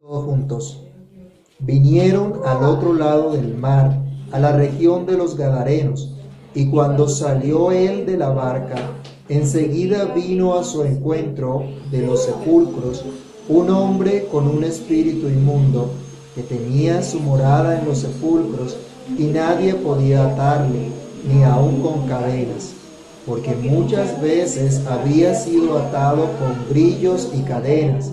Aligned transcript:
Todos 0.00 0.26
juntos. 0.26 0.80
Vinieron 1.58 2.42
al 2.46 2.62
otro 2.62 2.94
lado 2.94 3.32
del 3.32 3.56
mar, 3.56 4.00
a 4.30 4.38
la 4.38 4.52
región 4.52 5.06
de 5.06 5.16
los 5.16 5.36
Gadarenos, 5.36 6.14
y 6.54 6.70
cuando 6.70 7.08
salió 7.08 7.72
él 7.72 8.06
de 8.06 8.16
la 8.16 8.28
barca, 8.28 8.76
enseguida 9.28 10.04
vino 10.14 10.56
a 10.56 10.62
su 10.62 10.84
encuentro 10.84 11.64
de 11.90 12.06
los 12.06 12.22
sepulcros 12.22 13.04
un 13.48 13.70
hombre 13.70 14.28
con 14.30 14.46
un 14.46 14.62
espíritu 14.62 15.26
inmundo, 15.26 15.90
que 16.36 16.42
tenía 16.42 17.02
su 17.02 17.18
morada 17.18 17.80
en 17.80 17.84
los 17.84 17.98
sepulcros, 17.98 18.76
y 19.18 19.24
nadie 19.24 19.74
podía 19.74 20.30
atarle, 20.30 20.90
ni 21.26 21.42
aun 21.42 21.82
con 21.82 22.06
cadenas, 22.06 22.72
porque 23.26 23.56
muchas 23.56 24.22
veces 24.22 24.80
había 24.86 25.34
sido 25.34 25.76
atado 25.76 26.28
con 26.38 26.68
grillos 26.70 27.32
y 27.34 27.42
cadenas 27.42 28.12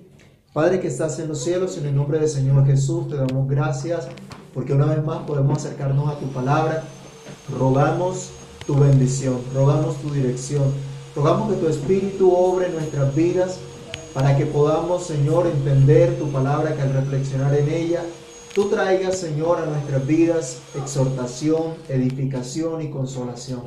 Padre 0.53 0.81
que 0.81 0.89
estás 0.89 1.17
en 1.19 1.29
los 1.29 1.41
cielos, 1.41 1.77
en 1.77 1.85
el 1.85 1.95
nombre 1.95 2.19
del 2.19 2.27
Señor 2.27 2.65
Jesús, 2.65 3.07
te 3.07 3.15
damos 3.15 3.47
gracias 3.47 4.09
porque 4.53 4.73
una 4.73 4.85
vez 4.85 5.01
más 5.01 5.19
podemos 5.19 5.57
acercarnos 5.57 6.09
a 6.09 6.19
tu 6.19 6.27
palabra. 6.33 6.83
Rogamos 7.57 8.31
tu 8.67 8.75
bendición, 8.75 9.37
rogamos 9.53 9.95
tu 10.01 10.09
dirección, 10.09 10.73
rogamos 11.15 11.53
que 11.53 11.61
tu 11.61 11.69
Espíritu 11.69 12.35
obre 12.35 12.65
en 12.65 12.73
nuestras 12.73 13.15
vidas 13.15 13.59
para 14.13 14.35
que 14.35 14.45
podamos, 14.45 15.05
Señor, 15.05 15.47
entender 15.47 16.19
tu 16.19 16.29
palabra, 16.29 16.75
que 16.75 16.81
al 16.81 16.95
reflexionar 16.95 17.55
en 17.55 17.69
ella, 17.69 18.01
tú 18.53 18.67
traigas, 18.67 19.19
Señor, 19.19 19.59
a 19.59 19.65
nuestras 19.67 20.05
vidas 20.05 20.57
exhortación, 20.75 21.75
edificación 21.87 22.81
y 22.81 22.89
consolación. 22.89 23.61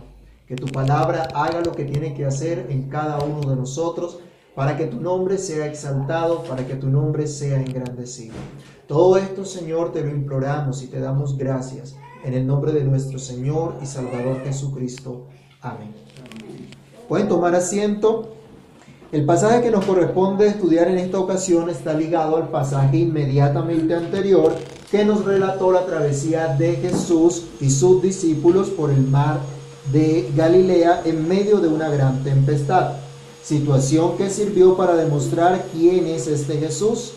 Que 0.46 0.54
tu 0.54 0.66
palabra 0.66 1.28
haga 1.34 1.62
lo 1.62 1.72
que 1.72 1.86
tiene 1.86 2.12
que 2.12 2.26
hacer 2.26 2.66
en 2.68 2.90
cada 2.90 3.20
uno 3.20 3.48
de 3.48 3.56
nosotros 3.56 4.18
para 4.54 4.76
que 4.76 4.86
tu 4.86 5.00
nombre 5.00 5.38
sea 5.38 5.66
exaltado, 5.66 6.44
para 6.44 6.66
que 6.66 6.74
tu 6.74 6.88
nombre 6.88 7.26
sea 7.26 7.60
engrandecido. 7.60 8.34
Todo 8.86 9.16
esto, 9.16 9.44
Señor, 9.44 9.92
te 9.92 10.02
lo 10.02 10.10
imploramos 10.10 10.82
y 10.82 10.86
te 10.86 11.00
damos 11.00 11.36
gracias 11.36 11.96
en 12.24 12.34
el 12.34 12.46
nombre 12.46 12.72
de 12.72 12.84
nuestro 12.84 13.18
Señor 13.18 13.74
y 13.82 13.86
Salvador 13.86 14.42
Jesucristo. 14.44 15.26
Amén. 15.60 15.92
Pueden 17.08 17.28
tomar 17.28 17.54
asiento. 17.54 18.30
El 19.10 19.24
pasaje 19.24 19.62
que 19.62 19.70
nos 19.70 19.84
corresponde 19.84 20.46
estudiar 20.46 20.88
en 20.88 20.98
esta 20.98 21.18
ocasión 21.18 21.70
está 21.70 21.94
ligado 21.94 22.36
al 22.36 22.48
pasaje 22.48 22.98
inmediatamente 22.98 23.94
anterior 23.94 24.54
que 24.90 25.04
nos 25.04 25.24
relató 25.24 25.72
la 25.72 25.86
travesía 25.86 26.48
de 26.56 26.76
Jesús 26.76 27.46
y 27.60 27.70
sus 27.70 28.02
discípulos 28.02 28.70
por 28.70 28.90
el 28.90 29.02
mar 29.02 29.38
de 29.92 30.30
Galilea 30.36 31.02
en 31.04 31.28
medio 31.28 31.58
de 31.58 31.68
una 31.68 31.88
gran 31.90 32.24
tempestad 32.24 33.03
situación 33.44 34.16
que 34.16 34.30
sirvió 34.30 34.76
para 34.76 34.96
demostrar 34.96 35.66
quién 35.72 36.06
es 36.06 36.26
este 36.26 36.56
Jesús. 36.56 37.12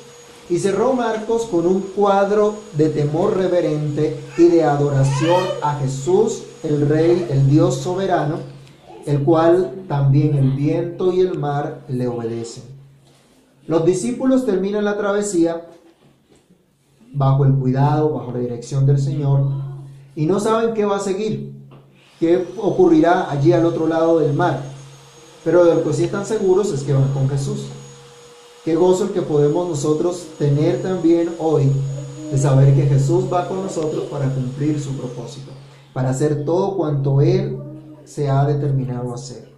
Y 0.50 0.59
cerró 0.59 0.94
Marcos 0.94 1.45
con 1.45 1.66
un 1.66 1.81
cuadro 1.81 2.56
de 2.73 2.89
temor 2.89 3.36
reverente 3.36 4.17
y 4.38 4.48
de 4.48 4.64
adoración 4.64 5.44
a 5.61 5.75
Jesús, 5.75 6.44
el 6.64 6.88
Rey, 6.88 7.28
el 7.30 7.50
Dios 7.50 7.75
soberano, 7.75 8.38
el 9.05 9.23
cual 9.23 9.83
también 9.88 10.36
el 10.36 10.52
viento 10.52 11.11
y 11.11 11.20
el 11.20 11.38
mar 11.38 11.81
le 11.89 12.08
obedecen. 12.08 12.64
Los 13.67 13.86
discípulos 13.86 14.45
terminan 14.45 14.86
la 14.86 14.98
travesía 14.98 15.67
bajo 17.14 17.43
el 17.43 17.54
cuidado, 17.54 18.14
bajo 18.14 18.32
la 18.32 18.39
dirección 18.39 18.86
del 18.86 18.99
Señor, 18.99 19.48
y 20.16 20.26
no 20.26 20.39
saben 20.39 20.73
qué 20.73 20.86
va 20.86 20.98
a 20.98 21.02
seguir, 21.02 21.54
qué 22.20 22.48
ocurrirá 22.58 23.30
allí 23.30 23.52
al 23.52 23.66
otro 23.66 23.87
lado 23.87 24.20
del 24.20 24.33
mar. 24.33 24.77
Pero 25.43 25.65
de 25.65 25.75
lo 25.75 25.83
que 25.83 25.93
sí 25.93 26.05
están 26.05 26.25
seguros 26.25 26.71
es 26.71 26.83
que 26.83 26.93
van 26.93 27.11
con 27.14 27.30
Jesús. 27.30 27.65
Qué 28.65 28.75
gozo 28.75 29.05
el 29.05 29.11
que 29.11 29.21
podemos 29.21 29.70
nosotros 29.70 30.25
tener 30.37 30.81
también 30.81 31.30
hoy 31.39 31.71
de 32.31 32.37
saber 32.37 32.75
que 32.75 32.83
Jesús 32.83 33.25
va 33.31 33.48
con 33.48 33.64
nosotros 33.64 34.03
para 34.11 34.30
cumplir 34.33 34.81
su 34.81 34.92
propósito, 34.92 35.52
para 35.93 36.09
hacer 36.09 36.43
todo 36.43 36.75
cuanto 36.75 37.21
Él 37.21 37.58
se 38.03 38.30
ha 38.30 38.45
determinado 38.45 39.14
hacer. 39.14 39.49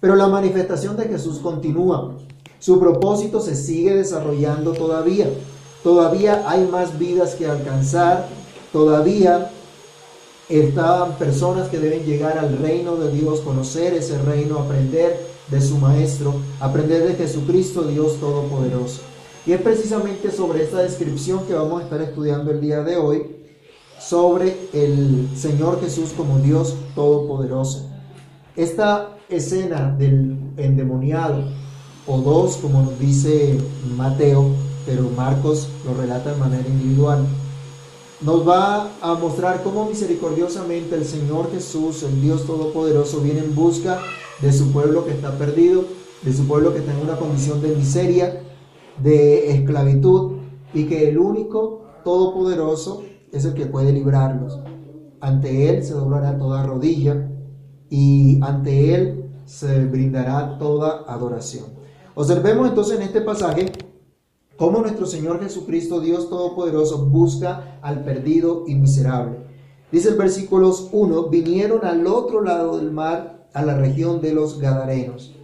Pero 0.00 0.16
la 0.16 0.28
manifestación 0.28 0.96
de 0.96 1.04
Jesús 1.04 1.38
continúa. 1.38 2.12
Su 2.58 2.78
propósito 2.78 3.40
se 3.40 3.54
sigue 3.54 3.94
desarrollando 3.94 4.72
todavía. 4.72 5.30
Todavía 5.82 6.44
hay 6.46 6.66
más 6.66 6.98
vidas 6.98 7.34
que 7.34 7.46
alcanzar. 7.46 8.28
Todavía 8.72 9.50
están 10.58 11.16
personas 11.16 11.68
que 11.68 11.78
deben 11.78 12.04
llegar 12.04 12.36
al 12.38 12.58
reino 12.58 12.96
de 12.96 13.12
Dios, 13.12 13.40
conocer 13.40 13.94
ese 13.94 14.20
reino, 14.22 14.58
aprender 14.58 15.20
de 15.48 15.60
su 15.60 15.78
Maestro, 15.78 16.34
aprender 16.58 17.06
de 17.06 17.14
Jesucristo, 17.14 17.82
Dios 17.82 18.18
Todopoderoso. 18.18 19.02
Y 19.46 19.52
es 19.52 19.60
precisamente 19.60 20.30
sobre 20.30 20.64
esta 20.64 20.82
descripción 20.82 21.46
que 21.46 21.54
vamos 21.54 21.80
a 21.80 21.84
estar 21.84 22.00
estudiando 22.02 22.50
el 22.50 22.60
día 22.60 22.82
de 22.82 22.96
hoy, 22.96 23.36
sobre 24.00 24.56
el 24.72 25.28
Señor 25.36 25.80
Jesús 25.80 26.10
como 26.16 26.38
Dios 26.38 26.74
Todopoderoso. 26.94 27.88
Esta 28.56 29.10
escena 29.28 29.94
del 29.96 30.36
endemoniado, 30.56 31.44
o 32.06 32.18
dos, 32.18 32.56
como 32.56 32.82
nos 32.82 32.98
dice 32.98 33.56
Mateo, 33.96 34.46
pero 34.84 35.08
Marcos 35.16 35.68
lo 35.84 35.94
relata 35.94 36.32
de 36.32 36.38
manera 36.38 36.68
individual, 36.68 37.24
nos 38.22 38.46
va 38.46 38.90
a 39.00 39.14
mostrar 39.14 39.62
cómo 39.62 39.86
misericordiosamente 39.86 40.94
el 40.94 41.04
Señor 41.04 41.50
Jesús, 41.50 42.02
el 42.02 42.20
Dios 42.20 42.46
Todopoderoso, 42.46 43.20
viene 43.20 43.40
en 43.40 43.54
busca 43.54 43.98
de 44.42 44.52
su 44.52 44.72
pueblo 44.72 45.04
que 45.04 45.12
está 45.12 45.38
perdido, 45.38 45.84
de 46.22 46.32
su 46.32 46.46
pueblo 46.46 46.72
que 46.72 46.80
está 46.80 46.92
en 46.92 47.00
una 47.00 47.16
condición 47.16 47.62
de 47.62 47.74
miseria, 47.74 48.42
de 49.02 49.50
esclavitud, 49.52 50.32
y 50.74 50.84
que 50.84 51.08
el 51.08 51.18
único 51.18 51.80
Todopoderoso 52.04 53.02
es 53.32 53.44
el 53.44 53.54
que 53.54 53.66
puede 53.66 53.92
librarlos. 53.92 54.60
Ante 55.20 55.68
Él 55.68 55.84
se 55.84 55.94
doblará 55.94 56.38
toda 56.38 56.62
rodilla 56.62 57.30
y 57.88 58.38
ante 58.42 58.94
Él 58.94 59.30
se 59.44 59.84
brindará 59.84 60.58
toda 60.58 61.04
adoración. 61.06 61.66
Observemos 62.14 62.68
entonces 62.68 62.96
en 62.96 63.02
este 63.02 63.20
pasaje 63.20 63.72
cómo 64.60 64.80
nuestro 64.80 65.06
Señor 65.06 65.40
Jesucristo, 65.40 66.00
Dios 66.00 66.28
Todopoderoso, 66.28 67.06
busca 67.06 67.78
al 67.80 68.04
perdido 68.04 68.64
y 68.66 68.74
miserable. 68.74 69.38
Dice 69.90 70.10
el 70.10 70.16
versículo 70.16 70.70
1, 70.92 71.30
vinieron 71.30 71.86
al 71.86 72.06
otro 72.06 72.42
lado 72.42 72.76
del 72.76 72.90
mar 72.90 73.48
a 73.54 73.64
la 73.64 73.78
región 73.78 74.20
de 74.20 74.34
los 74.34 74.60
Gadarenos. 74.60 75.34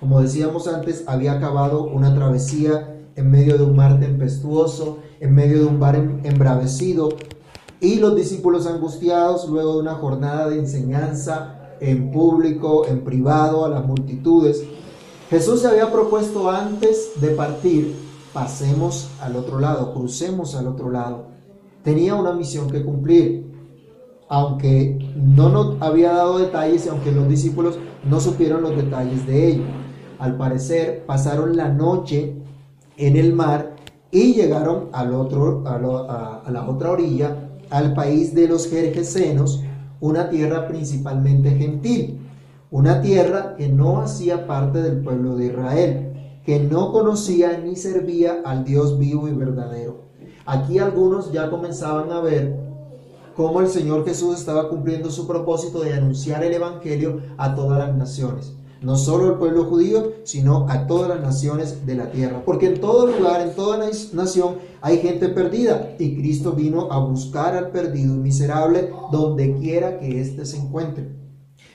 Como 0.00 0.20
decíamos 0.20 0.66
antes, 0.66 1.04
había 1.06 1.34
acabado 1.34 1.84
una 1.84 2.12
travesía 2.12 3.00
en 3.14 3.30
medio 3.30 3.56
de 3.56 3.62
un 3.62 3.76
mar 3.76 4.00
tempestuoso, 4.00 4.98
en 5.20 5.32
medio 5.32 5.60
de 5.60 5.66
un 5.66 5.78
mar 5.78 5.94
em-, 5.94 6.20
embravecido, 6.24 7.10
y 7.80 8.00
los 8.00 8.16
discípulos 8.16 8.66
angustiados 8.66 9.48
luego 9.48 9.74
de 9.74 9.82
una 9.82 9.94
jornada 9.94 10.48
de 10.48 10.58
enseñanza 10.58 11.76
en 11.78 12.10
público, 12.10 12.84
en 12.88 13.04
privado, 13.04 13.64
a 13.64 13.68
las 13.68 13.86
multitudes. 13.86 14.64
Jesús 15.30 15.60
se 15.60 15.68
había 15.68 15.92
propuesto 15.92 16.50
antes 16.50 17.12
de 17.20 17.28
partir, 17.28 18.09
pasemos 18.32 19.10
al 19.20 19.36
otro 19.36 19.58
lado, 19.58 19.92
crucemos 19.92 20.54
al 20.54 20.66
otro 20.66 20.90
lado. 20.90 21.26
Tenía 21.82 22.14
una 22.14 22.32
misión 22.32 22.70
que 22.70 22.84
cumplir 22.84 23.50
aunque 24.30 24.96
no 25.16 25.48
nos 25.48 25.82
había 25.82 26.12
dado 26.12 26.38
detalles 26.38 26.86
y 26.86 26.88
aunque 26.88 27.10
los 27.10 27.28
discípulos 27.28 27.80
no 28.08 28.20
supieron 28.20 28.62
los 28.62 28.76
detalles 28.76 29.26
de 29.26 29.48
ello. 29.48 29.64
Al 30.20 30.36
parecer 30.36 31.04
pasaron 31.04 31.56
la 31.56 31.68
noche 31.68 32.36
en 32.96 33.16
el 33.16 33.32
mar 33.34 33.74
y 34.12 34.34
llegaron 34.34 34.88
al 34.92 35.14
otro, 35.14 35.64
a, 35.66 36.48
la 36.48 36.68
otra 36.68 36.92
orilla, 36.92 37.48
al 37.70 37.92
país 37.92 38.32
de 38.32 38.46
los 38.46 38.70
Jerjesenos, 38.70 39.64
una 40.00 40.30
tierra 40.30 40.68
principalmente 40.68 41.50
gentil, 41.50 42.20
una 42.70 43.02
tierra 43.02 43.56
que 43.56 43.68
no 43.68 44.00
hacía 44.00 44.46
parte 44.46 44.80
del 44.80 45.00
pueblo 45.00 45.34
de 45.34 45.46
Israel, 45.46 46.09
que 46.44 46.60
no 46.60 46.92
conocía 46.92 47.58
ni 47.58 47.76
servía 47.76 48.40
al 48.44 48.64
Dios 48.64 48.98
vivo 48.98 49.28
y 49.28 49.32
verdadero. 49.32 50.10
Aquí 50.46 50.78
algunos 50.78 51.32
ya 51.32 51.50
comenzaban 51.50 52.10
a 52.12 52.20
ver 52.20 52.58
cómo 53.36 53.60
el 53.60 53.68
Señor 53.68 54.04
Jesús 54.04 54.38
estaba 54.38 54.68
cumpliendo 54.68 55.10
su 55.10 55.26
propósito 55.26 55.80
de 55.80 55.94
anunciar 55.94 56.42
el 56.44 56.54
Evangelio 56.54 57.20
a 57.36 57.54
todas 57.54 57.78
las 57.78 57.96
naciones. 57.96 58.54
no 58.82 58.96
solo 58.96 59.26
al 59.26 59.38
pueblo 59.38 59.64
judío, 59.64 60.12
sino 60.24 60.66
a 60.70 60.86
todas 60.86 61.10
las 61.10 61.20
naciones 61.20 61.84
de 61.84 61.96
la 61.96 62.10
tierra. 62.10 62.42
Porque 62.46 62.66
en 62.66 62.80
todo 62.80 63.06
lugar, 63.06 63.42
en 63.42 63.54
toda 63.54 63.78
nación, 64.14 64.54
hay 64.80 64.98
gente 64.98 65.28
perdida 65.28 65.94
y 65.98 66.16
Cristo 66.16 66.52
vino 66.52 66.90
a 66.90 66.98
buscar 66.98 67.54
al 67.54 67.72
perdido 67.72 68.14
y 68.14 68.18
miserable 68.18 68.90
donde 69.12 69.54
quiera 69.58 69.98
que 69.98 70.20
éste 70.20 70.46
se 70.46 70.56
encuentre. 70.56 71.14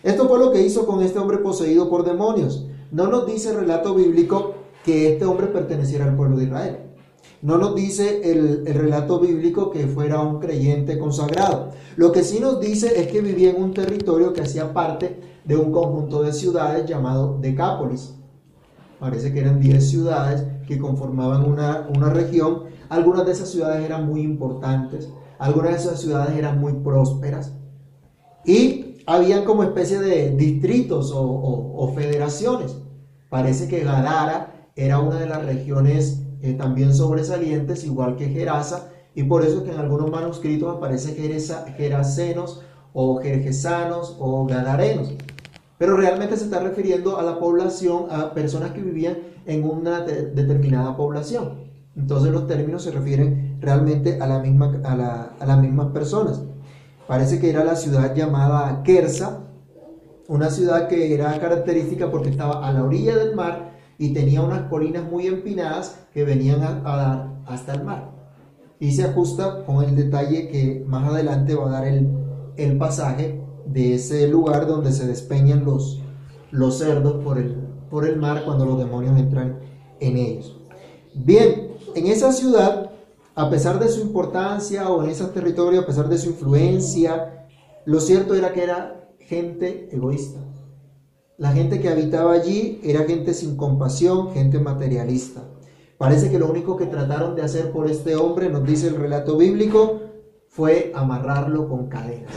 Esto 0.02 0.28
fue 0.28 0.40
lo 0.40 0.52
que 0.52 0.64
hizo 0.64 0.88
con 0.88 1.04
este 1.04 1.20
hombre 1.20 1.38
poseído 1.38 1.90
por 1.90 2.06
demonios. 2.06 2.66
No 2.96 3.08
nos 3.08 3.26
dice 3.26 3.50
el 3.50 3.58
relato 3.58 3.94
bíblico 3.94 4.54
que 4.86 5.12
este 5.12 5.26
hombre 5.26 5.48
perteneciera 5.48 6.06
al 6.06 6.16
pueblo 6.16 6.38
de 6.38 6.46
Israel. 6.46 6.78
No 7.42 7.58
nos 7.58 7.76
dice 7.76 8.22
el, 8.24 8.66
relato 8.66 9.20
bíblico 9.20 9.70
que 9.70 9.86
fuera 9.86 10.22
un 10.22 10.40
creyente 10.40 10.98
consagrado. 10.98 11.72
Lo 11.98 12.14
que 12.14 12.24
sí 12.24 12.40
nos 12.40 12.62
dice 12.62 13.02
es 13.02 13.08
que 13.08 13.20
vivía 13.20 13.50
en 13.50 13.62
un 13.62 13.74
territorio 13.74 14.32
que 14.32 14.44
hacía 14.44 14.72
parte 14.72 15.20
de 15.44 15.58
un 15.58 15.74
conjunto 15.74 16.24
de 16.24 16.32
ciudades 16.32 16.86
llamado 16.86 17.38
Decápolis. 17.42 18.14
Parece 18.98 19.34
que 19.34 19.42
eran 19.42 19.60
10 19.60 19.90
ciudades 19.90 20.46
que 20.66 20.80
conformaban 20.80 21.44
una, 21.44 21.90
una 21.94 22.12
región. 22.12 22.64
Algunas 22.88 23.26
de 23.26 23.34
esas 23.34 23.50
ciudades 23.50 23.84
eran 23.84 24.08
muy 24.08 24.22
importantes, 24.22 25.10
algunas 25.38 25.72
de 25.72 25.78
esas 25.80 26.00
ciudades 26.00 26.38
eran 26.38 26.62
muy 26.62 26.72
prósperas. 26.72 27.52
Y 28.46 29.00
habían 29.06 29.44
como 29.44 29.64
especie 29.64 30.00
de 30.00 30.32
distritos 30.32 31.12
o, 31.12 31.74
o 31.76 31.94
federaciones. 31.94 32.85
Parece 33.36 33.68
que 33.68 33.82
Gadara 33.84 34.70
era 34.78 35.02
una 35.02 35.20
de 35.20 35.28
las 35.28 35.46
regiones 35.46 36.22
eh, 36.42 36.54
también 36.54 36.94
sobresalientes, 36.94 37.84
igual 37.84 38.16
que 38.16 38.30
Gerasa, 38.30 38.92
y 39.14 39.24
por 39.24 39.44
eso 39.44 39.58
es 39.58 39.64
que 39.66 39.72
en 39.72 39.80
algunos 39.82 40.10
manuscritos 40.10 40.74
aparece 40.74 41.14
Gerasenos 41.76 42.62
o 42.94 43.18
Jerjesanos 43.18 44.16
o 44.22 44.46
Gadarenos. 44.46 45.16
Pero 45.78 45.98
realmente 45.98 46.38
se 46.38 46.46
está 46.46 46.62
refiriendo 46.62 47.20
a 47.20 47.24
la 47.24 47.38
población, 47.38 48.06
a 48.10 48.34
personas 48.34 48.72
que 48.72 48.82
vivían 48.82 49.18
en 49.46 49.70
una 49.70 50.00
determinada 50.00 50.96
población. 50.96 51.56
Entonces 51.98 52.32
los 52.32 52.48
términos 52.48 52.84
se 52.84 52.92
refieren 52.92 53.58
realmente 53.60 54.18
a, 54.22 54.28
la 54.28 54.40
misma, 54.40 54.80
a, 54.86 55.46
las 55.46 55.60
mismas 55.60 55.88
personas. 55.88 56.42
Parece 57.06 57.42
que 57.42 57.50
era 57.50 57.66
la 57.66 57.76
ciudad 57.76 58.16
llamada 58.16 58.82
Kersa, 58.84 59.42
una 60.28 60.50
ciudad 60.50 60.88
que 60.88 61.14
era 61.14 61.40
característica 61.40 62.10
porque 62.10 62.30
estaba 62.30 62.68
a 62.68 62.74
la 62.74 62.84
orilla 62.84 63.16
del 63.16 63.36
mar 63.36 63.72
y 63.98 64.14
tenía 64.14 64.42
unas 64.42 64.70
colinas 64.70 65.10
muy 65.10 65.28
empinadas 65.28 66.00
que 66.14 66.24
venían 66.24 66.62
a, 66.64 66.82
dar 66.84 67.30
hasta 67.46 67.74
el 67.74 67.84
mar. 67.84 68.12
Y 68.80 68.92
se 68.92 69.04
ajusta 69.04 69.64
con 69.66 69.84
el 69.84 69.96
detalle 69.96 70.50
que 70.50 70.84
más 70.86 71.08
adelante 71.10 71.56
va 71.56 71.68
a 71.68 71.72
dar 71.72 71.88
el, 71.88 72.10
el 72.58 72.78
pasaje 72.78 73.42
de 73.66 73.96
ese 73.96 74.28
lugar 74.28 74.68
donde 74.68 74.92
se 74.92 75.08
despeñan 75.08 75.64
los, 75.64 76.02
los 76.52 76.78
cerdos 76.78 77.24
por 77.24 77.38
el, 77.38 77.56
por 77.90 78.06
el 78.06 78.18
mar 78.18 78.44
cuando 78.46 78.66
los 78.66 78.78
demonios 78.78 79.18
entran 79.18 79.60
en 80.00 80.18
ellos. 80.18 80.58
Bien, 81.14 81.70
en 81.96 82.08
esa 82.08 82.34
ciudad, 82.34 82.92
a 83.34 83.50
pesar 83.50 83.80
de 83.80 83.88
su 83.88 84.02
importancia 84.02 84.90
o 84.90 85.04
en 85.04 85.10
ese 85.10 85.24
territorio, 85.26 85.82
a 85.82 85.86
pesar 85.86 86.10
de 86.10 86.18
su 86.18 86.30
influencia, 86.30 87.48
lo 87.86 88.02
cierto 88.02 88.34
era 88.36 88.52
que 88.52 88.64
era 88.64 89.05
gente 89.26 89.90
egoísta. 89.92 90.40
La 91.38 91.52
gente 91.52 91.82
que 91.82 91.90
habitaba 91.90 92.34
allí 92.34 92.80
era 92.84 93.04
gente 93.04 93.34
sin 93.34 93.58
compasión, 93.58 94.32
gente 94.32 94.60
materialista. 94.60 95.44
Parece 95.98 96.30
que 96.30 96.40
lo 96.40 96.50
único 96.50 96.78
que 96.78 96.86
trataron 96.86 97.36
de 97.36 97.42
hacer 97.42 97.72
por 97.72 97.90
este 97.90 98.16
hombre, 98.16 98.50
nos 98.50 98.66
dice 98.66 98.88
el 98.88 98.96
relato 98.96 99.38
bíblico, 99.38 100.02
fue 100.48 100.92
amarrarlo 100.96 101.68
con 101.68 101.88
cadenas, 101.88 102.34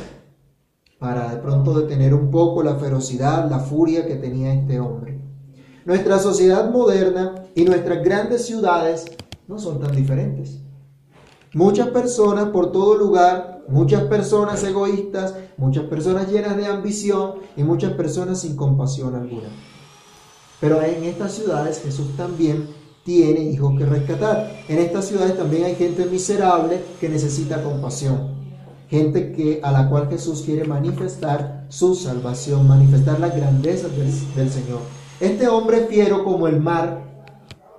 para 0.99 1.31
de 1.31 1.37
pronto 1.37 1.79
detener 1.79 2.15
un 2.15 2.31
poco 2.31 2.63
la 2.63 2.77
ferocidad, 2.77 3.49
la 3.49 3.61
furia 3.61 4.07
que 4.07 4.17
tenía 4.17 4.53
este 4.53 4.81
hombre. 4.81 5.21
Nuestra 5.85 6.19
sociedad 6.19 6.71
moderna 6.71 7.45
y 7.55 7.65
nuestras 7.65 8.03
grandes 8.03 8.47
ciudades 8.47 9.07
no 9.47 9.59
son 9.59 9.81
tan 9.81 9.95
diferentes. 9.95 10.63
Muchas 11.55 11.89
personas 11.89 12.51
por 12.51 12.73
todo 12.73 12.95
lugar, 12.97 13.65
muchas 13.69 14.03
personas 14.05 14.63
egoístas, 14.65 15.35
muchas 15.57 15.85
personas 15.85 16.31
llenas 16.31 16.57
de 16.57 16.67
ambición 16.67 17.37
y 17.57 17.63
muchas 17.63 17.93
personas 17.93 18.41
sin 18.41 18.55
compasión 18.55 19.15
alguna. 19.15 19.49
Pero 20.61 20.83
en 20.83 21.05
estas 21.05 21.33
ciudades 21.33 21.81
Jesús 21.83 22.17
también 22.17 22.69
tiene 23.03 23.41
hijos 23.41 23.79
que 23.79 23.87
rescatar. 23.87 24.51
En 24.69 24.79
estas 24.79 25.07
ciudades 25.07 25.39
también 25.39 25.65
hay 25.65 25.75
gente 25.75 26.05
miserable 26.05 26.83
que 27.01 27.09
necesita 27.09 27.63
compasión. 27.63 28.37
Gente 28.91 29.33
que, 29.33 29.61
a 29.63 29.73
la 29.73 29.89
cual 29.89 30.09
Jesús 30.09 30.43
quiere 30.43 30.65
manifestar 30.65 31.65
su 31.69 31.95
salvación, 31.95 32.67
manifestar 32.69 33.21
las 33.21 33.35
grandezas 33.35 33.91
del, 33.97 34.11
del 34.35 34.51
Señor. 34.51 34.81
Este 35.21 35.49
hombre 35.49 35.87
fiero 35.87 36.25
como 36.25 36.47
el 36.47 36.61
mar 36.61 37.05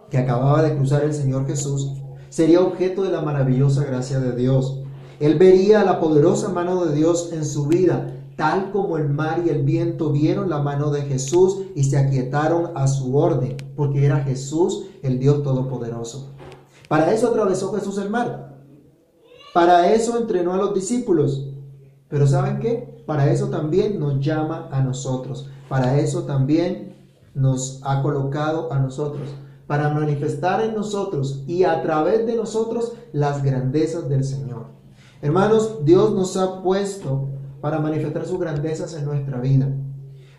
que 0.10 0.18
acababa 0.18 0.64
de 0.64 0.76
cruzar 0.76 1.04
el 1.04 1.14
Señor 1.14 1.46
Jesús 1.46 1.94
sería 2.30 2.62
objeto 2.62 3.04
de 3.04 3.12
la 3.12 3.22
maravillosa 3.22 3.84
gracia 3.84 4.20
de 4.20 4.36
Dios. 4.36 4.80
Él 5.20 5.38
vería 5.38 5.84
la 5.84 6.00
poderosa 6.00 6.50
mano 6.50 6.86
de 6.86 6.96
Dios 6.96 7.32
en 7.34 7.46
su 7.46 7.68
vida, 7.68 8.16
tal 8.36 8.72
como 8.72 8.98
el 8.98 9.10
mar 9.10 9.44
y 9.46 9.50
el 9.50 9.64
viento 9.64 10.12
vieron 10.12 10.50
la 10.50 10.60
mano 10.60 10.92
de 10.92 11.02
Jesús 11.02 11.64
y 11.76 11.84
se 11.84 11.98
aquietaron 11.98 12.72
a 12.76 12.88
su 12.88 13.18
orden, 13.18 13.58
porque 13.76 14.06
era 14.06 14.22
Jesús 14.22 14.86
el 15.04 15.20
Dios 15.20 15.44
Todopoderoso. 15.44 16.30
Para 16.88 17.14
eso 17.14 17.28
atravesó 17.28 17.74
Jesús 17.74 17.98
el 17.98 18.10
mar. 18.10 18.58
Para 19.54 19.92
eso 19.94 20.18
entrenó 20.18 20.54
a 20.54 20.58
los 20.58 20.74
discípulos. 20.74 21.48
Pero 22.08 22.26
¿saben 22.26 22.60
qué? 22.60 23.04
Para 23.06 23.32
eso 23.32 23.48
también 23.50 24.00
nos 24.00 24.20
llama 24.20 24.70
a 24.72 24.82
nosotros. 24.82 25.50
Para 25.68 26.00
eso 26.00 26.24
también 26.24 26.96
nos 27.36 27.82
ha 27.84 28.02
colocado 28.02 28.72
a 28.72 28.80
nosotros 28.80 29.30
para 29.70 29.90
manifestar 29.90 30.62
en 30.62 30.74
nosotros 30.74 31.44
y 31.46 31.64
a 31.64 31.84
través 31.84 32.26
de 32.26 32.36
nosotros 32.36 32.94
las 33.14 33.44
grandezas 33.44 34.10
del 34.10 34.24
Señor. 34.24 34.66
Hermanos, 35.22 35.86
Dios 35.86 36.12
nos 36.16 36.38
ha 36.38 36.64
puesto 36.64 37.28
para 37.62 37.78
manifestar 37.78 38.26
sus 38.26 38.40
grandezas 38.40 38.96
en 38.96 39.06
nuestra 39.06 39.40
vida. 39.40 39.70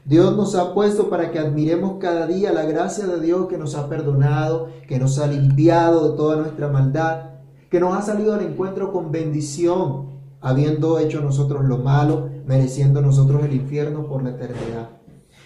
Dios 0.05 0.37
nos 0.37 0.57
ha 0.57 0.75
puesto 0.75 1.09
para 1.09 1.31
que 1.31 1.39
admiremos 1.39 1.99
cada 2.01 2.27
día 2.27 2.53
la 2.53 2.65
gracia 2.65 3.07
de 3.07 3.21
Dios 3.21 3.47
que 3.47 3.57
nos 3.57 3.77
ha 3.77 3.89
perdonado, 3.89 4.71
que 4.89 4.99
nos 4.99 5.17
ha 5.21 5.29
limpiado 5.29 6.11
de 6.11 6.17
toda 6.17 6.35
nuestra 6.35 6.67
maldad, 6.67 7.31
que 7.71 7.79
nos 7.79 7.97
ha 7.97 8.03
salido 8.03 8.35
al 8.35 8.43
encuentro 8.43 8.93
con 8.93 9.13
bendición, 9.13 10.09
habiendo 10.41 10.99
hecho 10.99 11.21
nosotros 11.21 11.67
lo 11.67 11.79
malo, 11.79 12.31
mereciendo 12.47 13.01
nosotros 13.01 13.45
el 13.45 13.55
infierno 13.55 14.09
por 14.09 14.25
la 14.25 14.31
eternidad. 14.31 14.91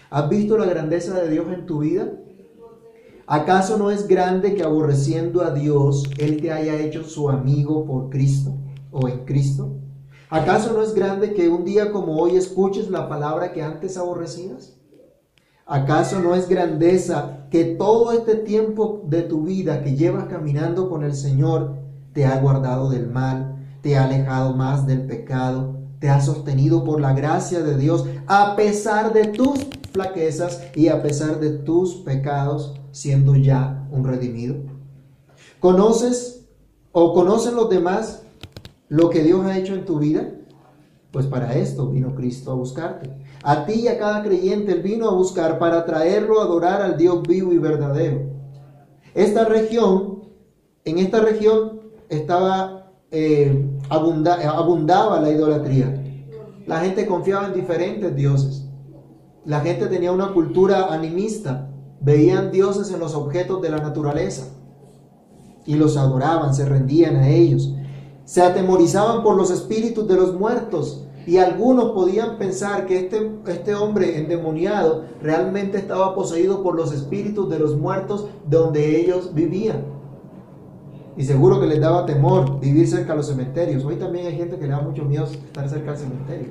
¿Has 0.08 0.26
visto 0.30 0.56
la 0.56 0.64
grandeza 0.64 1.20
de 1.20 1.28
Dios 1.28 1.44
en 1.52 1.66
tu 1.66 1.80
vida? 1.80 2.10
¿Acaso 3.26 3.78
no 3.78 3.90
es 3.90 4.06
grande 4.06 4.54
que 4.54 4.62
aborreciendo 4.62 5.42
a 5.42 5.50
Dios, 5.50 6.04
Él 6.18 6.42
te 6.42 6.52
haya 6.52 6.76
hecho 6.76 7.04
su 7.04 7.30
amigo 7.30 7.86
por 7.86 8.10
Cristo 8.10 8.54
o 8.90 9.08
en 9.08 9.24
Cristo? 9.24 9.76
¿Acaso 10.28 10.74
no 10.74 10.82
es 10.82 10.94
grande 10.94 11.32
que 11.32 11.48
un 11.48 11.64
día 11.64 11.90
como 11.90 12.18
hoy 12.18 12.36
escuches 12.36 12.90
la 12.90 13.08
palabra 13.08 13.52
que 13.52 13.62
antes 13.62 13.96
aborrecías? 13.96 14.74
¿Acaso 15.64 16.20
no 16.20 16.34
es 16.34 16.48
grandeza 16.48 17.46
que 17.50 17.64
todo 17.64 18.12
este 18.12 18.34
tiempo 18.34 19.02
de 19.06 19.22
tu 19.22 19.44
vida 19.44 19.82
que 19.82 19.96
llevas 19.96 20.26
caminando 20.26 20.90
con 20.90 21.02
el 21.02 21.14
Señor 21.14 21.76
te 22.12 22.26
ha 22.26 22.38
guardado 22.40 22.90
del 22.90 23.08
mal, 23.08 23.56
te 23.80 23.96
ha 23.96 24.04
alejado 24.04 24.54
más 24.54 24.86
del 24.86 25.06
pecado, 25.06 25.78
te 25.98 26.10
ha 26.10 26.20
sostenido 26.20 26.84
por 26.84 27.00
la 27.00 27.14
gracia 27.14 27.62
de 27.62 27.78
Dios 27.78 28.04
a 28.26 28.54
pesar 28.54 29.14
de 29.14 29.28
tus 29.28 29.66
flaquezas 29.94 30.60
y 30.74 30.88
a 30.88 31.02
pesar 31.02 31.40
de 31.40 31.50
tus 31.50 31.94
pecados? 31.94 32.74
siendo 32.94 33.34
ya 33.34 33.86
un 33.90 34.04
redimido? 34.04 34.54
¿Conoces 35.58 36.46
o 36.92 37.12
conocen 37.12 37.56
los 37.56 37.68
demás 37.68 38.22
lo 38.88 39.10
que 39.10 39.24
Dios 39.24 39.44
ha 39.44 39.58
hecho 39.58 39.74
en 39.74 39.84
tu 39.84 39.98
vida? 39.98 40.30
Pues 41.10 41.26
para 41.26 41.56
esto 41.56 41.88
vino 41.88 42.14
Cristo 42.14 42.52
a 42.52 42.54
buscarte. 42.54 43.10
A 43.42 43.66
ti 43.66 43.80
y 43.80 43.88
a 43.88 43.98
cada 43.98 44.22
creyente 44.22 44.72
Él 44.72 44.82
vino 44.82 45.08
a 45.08 45.14
buscar 45.14 45.58
para 45.58 45.84
traerlo 45.84 46.40
a 46.40 46.44
adorar 46.44 46.82
al 46.82 46.96
Dios 46.96 47.22
vivo 47.26 47.52
y 47.52 47.58
verdadero. 47.58 48.22
Esta 49.12 49.44
región, 49.44 50.22
en 50.84 50.98
esta 50.98 51.20
región 51.20 51.80
estaba, 52.08 52.92
eh, 53.10 53.66
abundaba 53.88 55.20
la 55.20 55.30
idolatría. 55.30 56.00
La 56.66 56.80
gente 56.80 57.06
confiaba 57.06 57.48
en 57.48 57.54
diferentes 57.54 58.14
dioses. 58.14 58.63
La 59.44 59.60
gente 59.60 59.86
tenía 59.86 60.12
una 60.12 60.32
cultura 60.32 60.92
animista. 60.92 61.70
Veían 62.00 62.50
dioses 62.50 62.90
en 62.92 63.00
los 63.00 63.14
objetos 63.14 63.60
de 63.62 63.70
la 63.70 63.78
naturaleza 63.78 64.46
y 65.66 65.76
los 65.76 65.96
adoraban, 65.96 66.54
se 66.54 66.66
rendían 66.66 67.16
a 67.16 67.28
ellos. 67.28 67.74
Se 68.24 68.42
atemorizaban 68.42 69.22
por 69.22 69.36
los 69.36 69.50
espíritus 69.50 70.06
de 70.08 70.14
los 70.14 70.34
muertos 70.34 71.06
y 71.26 71.38
algunos 71.38 71.92
podían 71.92 72.36
pensar 72.36 72.86
que 72.86 72.98
este, 72.98 73.30
este 73.46 73.74
hombre 73.74 74.18
endemoniado 74.18 75.04
realmente 75.22 75.78
estaba 75.78 76.14
poseído 76.14 76.62
por 76.62 76.74
los 76.74 76.92
espíritus 76.92 77.48
de 77.48 77.58
los 77.58 77.76
muertos 77.76 78.26
donde 78.48 79.00
ellos 79.00 79.32
vivían. 79.32 79.84
Y 81.16 81.24
seguro 81.24 81.60
que 81.60 81.66
les 81.66 81.80
daba 81.80 82.06
temor 82.06 82.60
vivir 82.60 82.88
cerca 82.88 83.12
de 83.12 83.18
los 83.18 83.28
cementerios. 83.28 83.84
Hoy 83.84 83.96
también 83.96 84.26
hay 84.26 84.36
gente 84.36 84.56
que 84.56 84.66
le 84.66 84.72
da 84.72 84.80
mucho 84.80 85.04
miedo 85.04 85.24
estar 85.24 85.68
cerca 85.68 85.92
del 85.92 86.00
cementerio. 86.00 86.48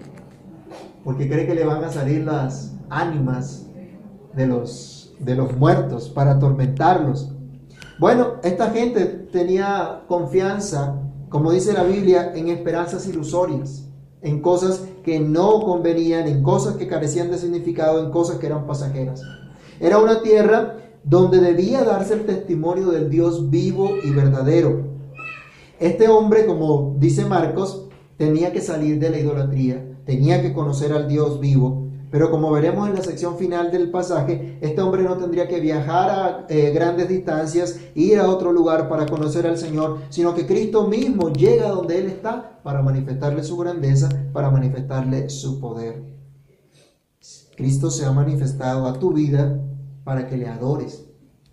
Porque 1.03 1.27
cree 1.29 1.45
que 1.45 1.55
le 1.55 1.65
van 1.65 1.83
a 1.83 1.91
salir 1.91 2.24
las 2.24 2.74
ánimas 2.89 3.65
de 4.36 4.48
los, 4.48 5.13
de 5.19 5.36
los 5.36 5.55
muertos, 5.57 6.10
para 6.10 6.31
atormentarlos. 6.31 7.31
Bueno, 8.00 8.36
esta 8.43 8.72
gente 8.72 9.05
tenía 9.05 10.03
confianza, 10.07 11.00
como 11.29 11.51
dice 11.51 11.74
la 11.74 11.83
Biblia, 11.83 12.33
en 12.36 12.50
esperanzas 12.50 13.07
ilusorias, 13.07 13.88
en 14.22 14.41
cosas 14.41 14.83
que 15.03 15.19
no 15.19 15.62
convenían, 15.62 16.27
en 16.27 16.41
cosas 16.41 16.75
que 16.75 16.88
carecían 16.88 17.29
de 17.29 17.38
significado, 17.38 18.03
en 18.03 18.12
cosas 18.12 18.38
que 18.38 18.48
eran 18.48 18.65
pasajeras. 18.65 19.22
Era 19.79 20.00
una 20.00 20.22
tierra 20.22 20.77
donde 21.03 21.39
debía 21.39 21.83
darse 21.83 22.13
el 22.13 22.25
testimonio 22.25 22.89
del 22.89 23.10
Dios 23.10 23.50
vivo 23.50 23.91
y 24.03 24.12
verdadero. 24.12 24.93
Este 25.79 26.07
hombre, 26.07 26.45
como 26.45 26.95
dice 26.98 27.25
Marcos, 27.25 27.89
tenía 28.17 28.53
que 28.53 28.62
salir 28.62 29.00
de 29.00 29.10
la 29.10 29.19
idolatría, 29.19 29.93
tenía 30.05 30.41
que 30.41 30.53
conocer 30.53 30.91
al 30.93 31.07
Dios 31.07 31.39
vivo, 31.39 31.83
pero 32.13 32.29
como 32.29 32.51
veremos 32.51 32.88
en 32.88 32.93
la 32.93 33.01
sección 33.01 33.38
final 33.38 33.72
del 33.72 33.89
pasaje, 33.89 34.60
este 34.62 34.79
hombre 34.81 35.01
no 35.01 35.17
tendría 35.17 35.48
que 35.48 35.60
viajar 35.60 36.10
a 36.12 36.45
eh, 36.48 36.72
grandes 36.72 37.10
distancias, 37.10 37.79
ir 37.95 38.19
a 38.19 38.29
otro 38.29 38.51
lugar 38.51 38.88
para 38.88 39.07
conocer 39.07 39.48
al 39.48 39.57
Señor, 39.57 39.98
sino 40.10 40.36
que 40.36 40.45
Cristo 40.45 40.88
mismo 40.88 41.33
llega 41.33 41.69
donde 41.69 41.98
Él 41.98 42.05
está 42.05 42.60
para 42.62 42.83
manifestarle 42.83 43.43
su 43.43 43.57
grandeza, 43.57 44.10
para 44.31 44.51
manifestarle 44.51 45.27
su 45.31 45.60
poder. 45.60 46.03
Cristo 47.57 47.89
se 47.89 48.05
ha 48.05 48.12
manifestado 48.12 48.86
a 48.86 49.00
tu 49.00 49.12
vida 49.13 49.60
para 50.03 50.27
que 50.27 50.38
le 50.38 50.48
adores, 50.48 51.05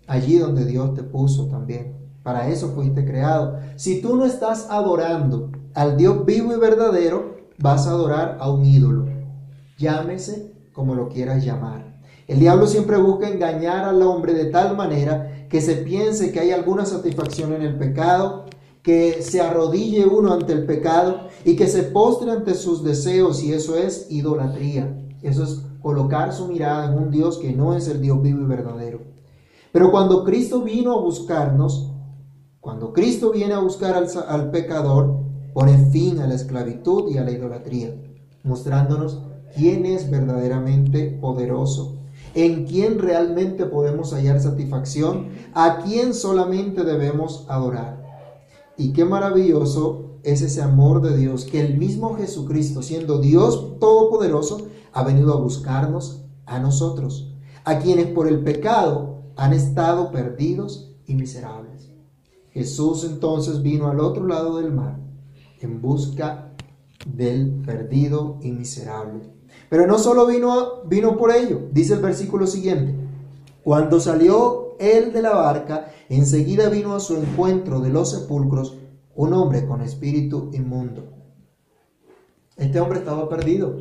allí 0.05 0.37
donde 0.37 0.65
Dios 0.65 0.93
te 0.93 1.01
puso 1.01 1.47
también. 1.47 1.97
Para 2.21 2.49
eso 2.49 2.69
fuiste 2.75 3.03
creado. 3.03 3.57
Si 3.77 3.99
tú 3.99 4.15
no 4.15 4.25
estás 4.25 4.67
adorando 4.69 5.49
al 5.73 5.97
Dios 5.97 6.23
vivo 6.23 6.53
y 6.53 6.59
verdadero, 6.59 7.40
vas 7.61 7.87
a 7.87 7.91
adorar 7.91 8.37
a 8.39 8.49
un 8.49 8.65
ídolo. 8.65 9.05
Llámese 9.77 10.51
como 10.73 10.95
lo 10.95 11.09
quieras 11.09 11.43
llamar. 11.43 11.99
El 12.27 12.39
diablo 12.39 12.65
siempre 12.65 12.97
busca 12.97 13.27
engañar 13.27 13.83
al 13.83 14.01
hombre 14.01 14.33
de 14.33 14.45
tal 14.45 14.75
manera 14.75 15.47
que 15.49 15.61
se 15.61 15.75
piense 15.75 16.31
que 16.31 16.39
hay 16.39 16.51
alguna 16.51 16.85
satisfacción 16.85 17.53
en 17.53 17.61
el 17.61 17.77
pecado, 17.77 18.45
que 18.81 19.21
se 19.21 19.41
arrodille 19.41 20.05
uno 20.05 20.33
ante 20.33 20.53
el 20.53 20.65
pecado 20.65 21.27
y 21.43 21.55
que 21.55 21.67
se 21.67 21.83
postre 21.83 22.31
ante 22.31 22.53
sus 22.53 22.83
deseos 22.83 23.43
y 23.43 23.53
eso 23.53 23.77
es 23.77 24.07
idolatría. 24.09 24.97
Eso 25.21 25.43
es 25.43 25.61
colocar 25.81 26.33
su 26.33 26.47
mirada 26.47 26.91
en 26.91 26.97
un 26.97 27.11
Dios 27.11 27.37
que 27.37 27.51
no 27.51 27.75
es 27.75 27.87
el 27.87 28.01
Dios 28.01 28.21
vivo 28.21 28.41
y 28.41 28.45
verdadero. 28.45 29.01
Pero 29.71 29.91
cuando 29.91 30.23
Cristo 30.23 30.61
vino 30.61 30.93
a 30.93 31.01
buscarnos, 31.01 31.91
cuando 32.59 32.93
Cristo 32.93 33.31
viene 33.31 33.53
a 33.53 33.59
buscar 33.59 33.95
al, 33.95 34.07
al 34.27 34.51
pecador, 34.51 35.30
pone 35.53 35.89
fin 35.91 36.19
a 36.19 36.27
la 36.27 36.35
esclavitud 36.35 37.11
y 37.11 37.17
a 37.17 37.23
la 37.23 37.31
idolatría, 37.31 37.93
mostrándonos 38.43 39.21
quién 39.55 39.85
es 39.85 40.09
verdaderamente 40.09 41.17
poderoso, 41.21 41.97
en 42.33 42.65
quién 42.65 42.99
realmente 42.99 43.65
podemos 43.65 44.13
hallar 44.13 44.39
satisfacción, 44.39 45.29
a 45.53 45.79
quién 45.83 46.13
solamente 46.13 46.83
debemos 46.83 47.45
adorar. 47.49 48.01
Y 48.77 48.93
qué 48.93 49.03
maravilloso 49.03 50.19
es 50.23 50.41
ese 50.41 50.61
amor 50.61 51.01
de 51.01 51.17
Dios, 51.17 51.45
que 51.45 51.59
el 51.59 51.77
mismo 51.77 52.15
Jesucristo, 52.15 52.81
siendo 52.81 53.19
Dios 53.19 53.79
todopoderoso, 53.79 54.67
ha 54.93 55.03
venido 55.03 55.33
a 55.33 55.41
buscarnos 55.41 56.23
a 56.45 56.59
nosotros, 56.59 57.33
a 57.65 57.79
quienes 57.79 58.07
por 58.07 58.27
el 58.27 58.43
pecado 58.43 59.23
han 59.35 59.53
estado 59.53 60.11
perdidos 60.11 60.93
y 61.05 61.15
miserables. 61.15 61.89
Jesús 62.51 63.05
entonces 63.05 63.61
vino 63.61 63.89
al 63.89 63.99
otro 63.99 64.27
lado 64.27 64.57
del 64.57 64.71
mar 64.71 65.01
en 65.61 65.81
busca 65.81 66.51
del 67.05 67.61
perdido 67.65 68.37
y 68.41 68.51
miserable. 68.51 69.21
Pero 69.69 69.87
no 69.87 69.97
solo 69.97 70.27
vino, 70.27 70.83
vino 70.85 71.17
por 71.17 71.31
ello, 71.31 71.61
dice 71.71 71.93
el 71.93 72.01
versículo 72.01 72.47
siguiente. 72.47 72.95
Cuando 73.63 73.99
salió 73.99 74.75
él 74.79 75.13
de 75.13 75.21
la 75.21 75.33
barca, 75.33 75.91
enseguida 76.09 76.69
vino 76.69 76.95
a 76.95 76.99
su 76.99 77.15
encuentro 77.15 77.79
de 77.79 77.89
los 77.89 78.11
sepulcros 78.11 78.77
un 79.15 79.33
hombre 79.33 79.65
con 79.65 79.81
espíritu 79.81 80.49
inmundo. 80.53 81.03
Este 82.57 82.79
hombre 82.79 82.99
estaba 82.99 83.29
perdido, 83.29 83.77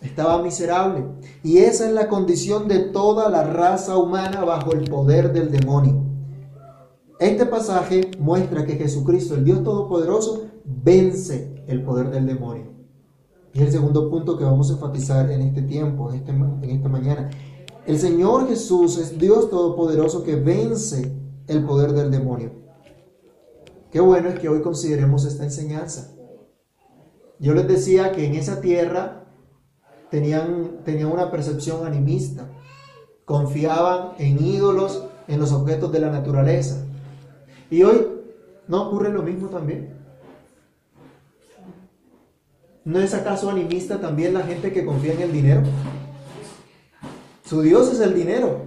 estaba 0.00 0.42
miserable. 0.42 1.04
Y 1.42 1.58
esa 1.58 1.86
es 1.86 1.92
la 1.92 2.08
condición 2.08 2.68
de 2.68 2.80
toda 2.80 3.30
la 3.30 3.44
raza 3.44 3.96
humana 3.96 4.44
bajo 4.44 4.72
el 4.72 4.88
poder 4.88 5.32
del 5.32 5.50
demonio. 5.50 6.04
Este 7.18 7.46
pasaje 7.46 8.10
muestra 8.18 8.64
que 8.64 8.76
Jesucristo, 8.76 9.34
el 9.34 9.44
Dios 9.44 9.64
Todopoderoso, 9.64 10.44
vence 10.68 11.64
el 11.66 11.82
poder 11.82 12.10
del 12.10 12.26
demonio. 12.26 12.66
Y 13.52 13.62
el 13.62 13.72
segundo 13.72 14.10
punto 14.10 14.36
que 14.36 14.44
vamos 14.44 14.70
a 14.70 14.74
enfatizar 14.74 15.30
en 15.30 15.40
este 15.40 15.62
tiempo, 15.62 16.10
en, 16.10 16.16
este, 16.16 16.30
en 16.30 16.70
esta 16.70 16.88
mañana. 16.88 17.30
El 17.86 17.98
Señor 17.98 18.46
Jesús 18.48 18.98
es 18.98 19.18
Dios 19.18 19.48
Todopoderoso 19.48 20.22
que 20.22 20.36
vence 20.36 21.12
el 21.46 21.64
poder 21.64 21.92
del 21.92 22.10
demonio. 22.10 22.52
Qué 23.90 24.00
bueno 24.00 24.28
es 24.28 24.38
que 24.38 24.50
hoy 24.50 24.60
consideremos 24.60 25.24
esta 25.24 25.44
enseñanza. 25.44 26.14
Yo 27.38 27.54
les 27.54 27.66
decía 27.66 28.12
que 28.12 28.26
en 28.26 28.34
esa 28.34 28.60
tierra 28.60 29.24
tenían, 30.10 30.82
tenían 30.84 31.10
una 31.10 31.30
percepción 31.30 31.86
animista, 31.86 32.50
confiaban 33.24 34.12
en 34.18 34.44
ídolos, 34.44 35.04
en 35.26 35.40
los 35.40 35.52
objetos 35.52 35.90
de 35.92 36.00
la 36.00 36.10
naturaleza. 36.10 36.84
Y 37.70 37.82
hoy 37.82 38.06
no 38.66 38.88
ocurre 38.88 39.10
lo 39.10 39.22
mismo 39.22 39.48
también. 39.48 39.97
¿No 42.88 43.00
es 43.00 43.12
acaso 43.12 43.50
animista 43.50 44.00
también 44.00 44.32
la 44.32 44.44
gente 44.44 44.72
que 44.72 44.86
confía 44.86 45.12
en 45.12 45.20
el 45.20 45.30
dinero? 45.30 45.60
Su 47.44 47.60
Dios 47.60 47.92
es 47.92 48.00
el 48.00 48.14
dinero. 48.14 48.62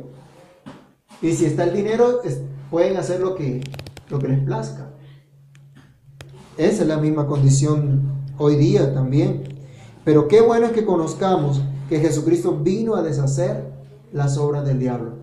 Y 1.23 1.33
si 1.33 1.45
está 1.45 1.63
el 1.63 1.73
dinero, 1.73 2.21
pueden 2.69 2.97
hacer 2.97 3.19
lo 3.19 3.33
que, 3.33 3.63
lo 4.11 4.19
que 4.19 4.27
les 4.27 4.39
plazca. 4.41 4.91
Esa 6.55 6.83
es 6.83 6.87
la 6.87 6.97
misma 6.97 7.25
condición 7.25 8.11
hoy 8.37 8.57
día 8.57 8.93
también. 8.93 9.41
Pero 10.05 10.27
qué 10.27 10.41
bueno 10.41 10.67
es 10.67 10.73
que 10.73 10.85
conozcamos 10.85 11.59
que 11.89 11.99
Jesucristo 11.99 12.59
vino 12.59 12.93
a 12.93 13.01
deshacer 13.01 13.71
las 14.13 14.37
obras 14.37 14.67
del 14.67 14.77
diablo. 14.77 15.13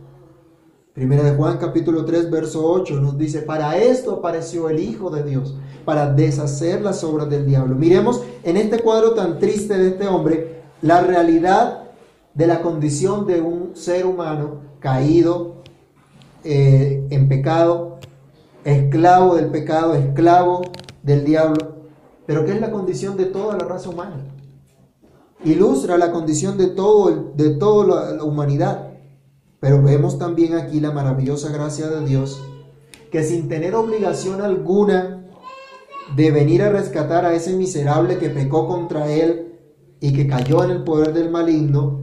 Primera 0.99 1.23
de 1.23 1.37
Juan 1.37 1.59
capítulo 1.59 2.05
3 2.05 2.29
verso 2.29 2.69
8 2.69 3.01
nos 3.01 3.17
dice, 3.17 3.43
para 3.43 3.77
esto 3.77 4.15
apareció 4.15 4.69
el 4.69 4.81
Hijo 4.81 5.11
de 5.11 5.23
Dios, 5.23 5.55
para 5.85 6.13
deshacer 6.13 6.83
las 6.83 7.05
obras 7.05 7.31
del 7.31 7.47
diablo. 7.47 7.77
Miremos 7.77 8.25
en 8.43 8.57
este 8.57 8.81
cuadro 8.81 9.13
tan 9.13 9.39
triste 9.39 9.79
de 9.79 9.91
este 9.91 10.09
hombre 10.09 10.61
la 10.83 11.01
realidad 11.01 11.85
de 12.35 12.49
la 12.49 12.63
condición 12.63 13.29
de 13.29 13.41
un 13.41 13.77
ser 13.77 14.07
humano 14.07 14.57
caído 14.81 15.63
eh, 16.43 17.07
en 17.11 17.29
pecado, 17.29 18.01
esclavo 18.65 19.37
del 19.37 19.51
pecado, 19.51 19.95
esclavo 19.95 20.63
del 21.05 21.25
diablo. 21.25 21.77
Pero 22.27 22.45
¿qué 22.45 22.55
es 22.55 22.61
la 22.61 22.73
condición 22.73 23.17
de 23.17 23.27
toda 23.27 23.57
la 23.57 23.65
raza 23.67 23.89
humana? 23.89 24.17
ilustra 25.45 25.97
la 25.97 26.11
condición 26.11 26.59
de, 26.59 26.67
todo, 26.67 27.33
de 27.37 27.51
toda 27.51 28.15
la 28.15 28.25
humanidad. 28.25 28.88
Pero 29.61 29.83
vemos 29.83 30.19
también 30.19 30.55
aquí 30.55 30.81
la 30.81 30.93
maravillosa 30.93 31.51
gracia 31.51 31.89
de 31.89 32.07
Dios, 32.07 32.41
que 33.11 33.25
sin 33.25 33.49
tener 33.49 33.75
obligación 33.75 34.41
alguna 34.41 35.25
de 36.15 36.31
venir 36.31 36.63
a 36.63 36.71
rescatar 36.71 37.25
a 37.25 37.35
ese 37.35 37.55
miserable 37.57 38.19
que 38.19 38.31
pecó 38.31 38.67
contra 38.67 39.11
él 39.11 39.59
y 40.01 40.13
que 40.13 40.27
cayó 40.27 40.65
en 40.65 40.71
el 40.71 40.85
poder 40.85 41.13
del 41.13 41.31
maligno, 41.31 42.01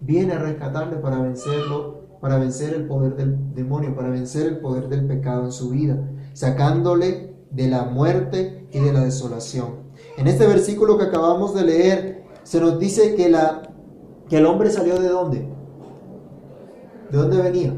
viene 0.00 0.34
a 0.34 0.38
rescatarle 0.38 0.96
para 0.96 1.20
vencerlo, 1.20 2.00
para 2.20 2.38
vencer 2.38 2.74
el 2.74 2.86
poder 2.86 3.16
del 3.16 3.54
demonio, 3.54 3.94
para 3.94 4.10
vencer 4.10 4.46
el 4.46 4.58
poder 4.58 4.88
del 4.88 5.06
pecado 5.06 5.44
en 5.44 5.52
su 5.52 5.70
vida, 5.70 6.10
sacándole 6.32 7.34
de 7.50 7.68
la 7.68 7.84
muerte 7.84 8.66
y 8.72 8.80
de 8.80 8.92
la 8.92 9.04
desolación. 9.04 9.90
En 10.16 10.26
este 10.26 10.46
versículo 10.46 10.98
que 10.98 11.04
acabamos 11.04 11.54
de 11.54 11.64
leer, 11.64 12.24
se 12.42 12.60
nos 12.60 12.78
dice 12.78 13.14
que, 13.14 13.28
la, 13.28 13.62
que 14.28 14.38
el 14.38 14.46
hombre 14.46 14.70
salió 14.70 14.98
de 14.98 15.08
dónde? 15.08 15.49
¿De 17.10 17.18
dónde 17.18 17.42
venía? 17.42 17.74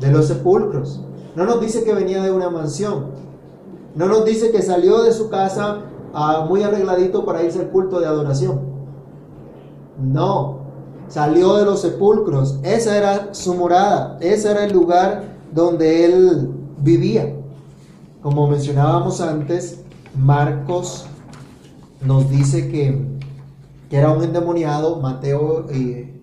De 0.00 0.10
los 0.10 0.26
sepulcros. 0.26 1.00
No 1.34 1.46
nos 1.46 1.60
dice 1.60 1.84
que 1.84 1.94
venía 1.94 2.22
de 2.22 2.30
una 2.30 2.50
mansión. 2.50 3.06
No 3.94 4.06
nos 4.06 4.24
dice 4.24 4.50
que 4.50 4.62
salió 4.62 5.02
de 5.02 5.12
su 5.12 5.30
casa 5.30 5.80
ah, 6.12 6.46
muy 6.48 6.62
arregladito 6.62 7.24
para 7.24 7.42
irse 7.42 7.60
al 7.60 7.70
culto 7.70 8.00
de 8.00 8.06
adoración. 8.06 8.60
No, 10.02 10.60
salió 11.08 11.56
de 11.56 11.64
los 11.64 11.80
sepulcros. 11.80 12.58
Esa 12.62 12.96
era 12.96 13.34
su 13.34 13.54
morada. 13.54 14.18
Ese 14.20 14.50
era 14.50 14.64
el 14.64 14.72
lugar 14.72 15.24
donde 15.52 16.04
él 16.04 16.50
vivía. 16.78 17.34
Como 18.22 18.48
mencionábamos 18.48 19.20
antes, 19.20 19.82
Marcos 20.14 21.06
nos 22.04 22.28
dice 22.30 22.70
que, 22.70 23.10
era 23.90 24.10
un 24.10 24.24
endemoniado, 24.24 25.00
Mateo, 25.00 25.66
eh, 25.70 26.21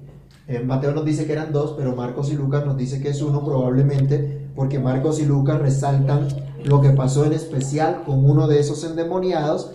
Mateo 0.65 0.93
nos 0.93 1.05
dice 1.05 1.27
que 1.27 1.33
eran 1.33 1.53
dos, 1.53 1.75
pero 1.77 1.95
Marcos 1.95 2.31
y 2.31 2.35
Lucas 2.35 2.65
nos 2.65 2.75
dice 2.75 2.99
que 3.01 3.09
es 3.09 3.21
uno 3.21 3.45
probablemente, 3.45 4.49
porque 4.55 4.79
Marcos 4.79 5.19
y 5.19 5.25
Lucas 5.25 5.59
resaltan 5.59 6.27
lo 6.63 6.81
que 6.81 6.89
pasó 6.89 7.23
en 7.25 7.33
especial 7.33 8.03
con 8.03 8.27
uno 8.27 8.47
de 8.47 8.59
esos 8.59 8.83
endemoniados, 8.83 9.73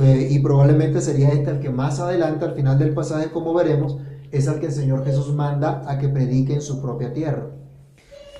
eh, 0.00 0.28
y 0.30 0.38
probablemente 0.38 1.00
sería 1.00 1.30
este 1.30 1.50
el 1.50 1.60
que 1.60 1.70
más 1.70 2.00
adelante, 2.00 2.44
al 2.44 2.54
final 2.54 2.78
del 2.78 2.94
pasaje, 2.94 3.30
como 3.30 3.54
veremos, 3.54 3.96
es 4.30 4.48
al 4.48 4.60
que 4.60 4.66
el 4.66 4.72
Señor 4.72 5.04
Jesús 5.04 5.32
manda 5.32 5.82
a 5.86 5.98
que 5.98 6.08
predique 6.08 6.54
en 6.54 6.62
su 6.62 6.80
propia 6.80 7.12
tierra. 7.12 7.48